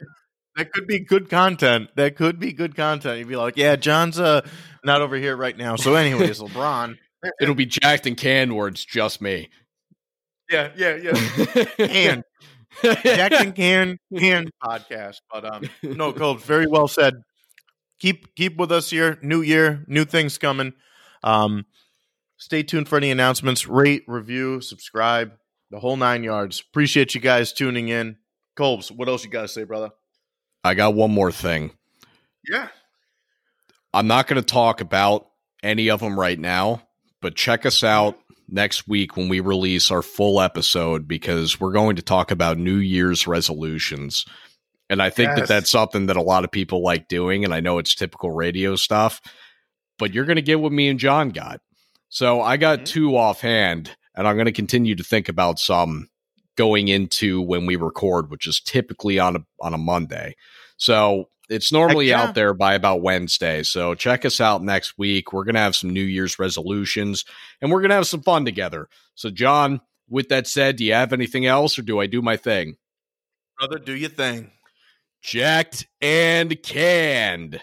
that 0.55 0.71
could 0.71 0.87
be 0.87 0.99
good 0.99 1.29
content. 1.29 1.89
That 1.95 2.15
could 2.15 2.39
be 2.39 2.53
good 2.53 2.75
content. 2.75 3.19
You'd 3.19 3.27
be 3.27 3.35
like, 3.35 3.57
yeah, 3.57 3.75
John's 3.75 4.19
uh 4.19 4.47
not 4.83 5.01
over 5.01 5.15
here 5.15 5.35
right 5.35 5.57
now. 5.57 5.75
So, 5.75 5.95
anyways, 5.95 6.39
LeBron. 6.39 6.97
It'll 7.41 7.55
be 7.55 7.65
jacked 7.65 8.05
and 8.05 8.15
canned 8.15 8.51
it's 8.67 8.85
just 8.85 9.19
me. 9.19 9.49
Yeah, 10.51 10.69
yeah, 10.75 10.95
yeah. 10.95 11.65
and 11.79 12.23
Jacked 12.83 13.35
and 13.35 13.55
can 13.55 13.97
can 14.17 14.49
podcast. 14.63 15.17
But 15.31 15.45
um 15.45 15.69
no, 15.83 16.13
Cole, 16.13 16.35
very 16.35 16.67
well 16.67 16.87
said. 16.87 17.15
Keep 17.99 18.35
keep 18.35 18.57
with 18.57 18.71
us 18.71 18.89
here. 18.89 19.17
New 19.21 19.41
year, 19.41 19.83
new 19.87 20.05
things 20.05 20.37
coming. 20.37 20.73
Um 21.23 21.65
stay 22.37 22.63
tuned 22.63 22.87
for 22.87 22.97
any 22.97 23.11
announcements. 23.11 23.67
Rate, 23.67 24.03
review, 24.07 24.61
subscribe, 24.61 25.33
the 25.71 25.79
whole 25.79 25.97
nine 25.97 26.23
yards. 26.23 26.63
Appreciate 26.67 27.15
you 27.15 27.21
guys 27.21 27.53
tuning 27.53 27.89
in. 27.89 28.17
Colbs, 28.57 28.91
what 28.91 29.07
else 29.07 29.23
you 29.23 29.29
got 29.29 29.43
to 29.43 29.47
say, 29.47 29.63
brother? 29.63 29.91
I 30.63 30.73
got 30.73 30.95
one 30.95 31.11
more 31.11 31.31
thing. 31.31 31.71
Yeah. 32.47 32.69
I'm 33.93 34.07
not 34.07 34.27
going 34.27 34.41
to 34.41 34.45
talk 34.45 34.81
about 34.81 35.27
any 35.63 35.89
of 35.89 35.99
them 35.99 36.19
right 36.19 36.39
now, 36.39 36.81
but 37.21 37.35
check 37.35 37.65
us 37.65 37.83
out 37.83 38.17
next 38.47 38.87
week 38.87 39.17
when 39.17 39.29
we 39.29 39.39
release 39.39 39.91
our 39.91 40.01
full 40.01 40.39
episode 40.39 41.07
because 41.07 41.59
we're 41.59 41.71
going 41.71 41.95
to 41.95 42.01
talk 42.01 42.31
about 42.31 42.57
New 42.57 42.77
Year's 42.77 43.27
resolutions. 43.27 44.25
And 44.89 45.01
I 45.01 45.09
think 45.09 45.29
yes. 45.29 45.39
that 45.39 45.47
that's 45.47 45.71
something 45.71 46.07
that 46.07 46.17
a 46.17 46.21
lot 46.21 46.43
of 46.43 46.51
people 46.51 46.83
like 46.83 47.07
doing. 47.07 47.43
And 47.43 47.53
I 47.53 47.59
know 47.59 47.79
it's 47.79 47.95
typical 47.95 48.31
radio 48.31 48.75
stuff, 48.75 49.21
but 49.97 50.13
you're 50.13 50.25
going 50.25 50.35
to 50.35 50.41
get 50.41 50.59
what 50.59 50.71
me 50.71 50.87
and 50.89 50.99
John 50.99 51.29
got. 51.29 51.61
So 52.09 52.41
I 52.41 52.57
got 52.57 52.79
mm-hmm. 52.79 52.85
two 52.85 53.17
offhand, 53.17 53.95
and 54.15 54.27
I'm 54.27 54.35
going 54.35 54.45
to 54.45 54.51
continue 54.51 54.95
to 54.95 55.03
think 55.03 55.29
about 55.29 55.59
some 55.59 56.09
going 56.55 56.87
into 56.87 57.41
when 57.41 57.65
we 57.65 57.75
record, 57.75 58.29
which 58.29 58.47
is 58.47 58.59
typically 58.59 59.19
on 59.19 59.35
a 59.35 59.45
on 59.61 59.73
a 59.73 59.77
Monday. 59.77 60.35
So 60.77 61.29
it's 61.49 61.71
normally 61.71 62.09
yeah. 62.09 62.23
out 62.23 62.35
there 62.35 62.53
by 62.53 62.73
about 62.73 63.01
Wednesday. 63.01 63.63
So 63.63 63.93
check 63.95 64.25
us 64.25 64.41
out 64.41 64.63
next 64.63 64.97
week. 64.97 65.31
We're 65.31 65.43
going 65.43 65.55
to 65.55 65.61
have 65.61 65.75
some 65.75 65.91
New 65.91 66.03
Year's 66.03 66.39
resolutions 66.39 67.25
and 67.61 67.71
we're 67.71 67.81
going 67.81 67.89
to 67.89 67.95
have 67.95 68.07
some 68.07 68.23
fun 68.23 68.45
together. 68.45 68.89
So, 69.13 69.29
John, 69.29 69.81
with 70.09 70.29
that 70.29 70.47
said, 70.47 70.77
do 70.77 70.85
you 70.85 70.93
have 70.93 71.13
anything 71.13 71.45
else 71.45 71.77
or 71.77 71.83
do 71.83 71.99
I 71.99 72.07
do 72.07 72.21
my 72.21 72.37
thing? 72.37 72.77
Brother, 73.59 73.79
do 73.79 73.95
your 73.95 74.09
thing. 74.09 74.51
Jacked 75.21 75.87
and 76.01 76.61
canned. 76.61 77.61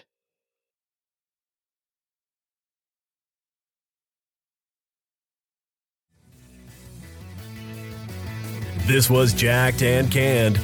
This 8.85 9.09
was 9.09 9.33
Jacked 9.33 9.81
and 9.81 10.11
Canned. 10.11 10.59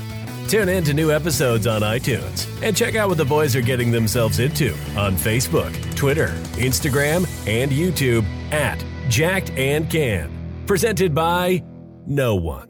Tune 0.50 0.68
in 0.68 0.84
to 0.84 0.94
new 0.94 1.10
episodes 1.10 1.68
on 1.68 1.82
iTunes 1.84 2.48
and 2.62 2.76
check 2.76 2.96
out 2.96 3.08
what 3.08 3.18
the 3.18 3.24
boys 3.24 3.56
are 3.56 3.62
getting 3.62 3.92
themselves 3.92 4.40
into 4.40 4.74
on 4.98 5.16
Facebook, 5.16 5.74
Twitter, 5.96 6.28
Instagram, 6.58 7.26
and 7.48 7.72
YouTube 7.72 8.26
at 8.52 8.84
Jacked 9.10 9.52
and 9.52 9.90
Can. 9.90 10.64
Presented 10.66 11.16
by 11.16 11.64
No 12.08 12.36
One. 12.36 12.69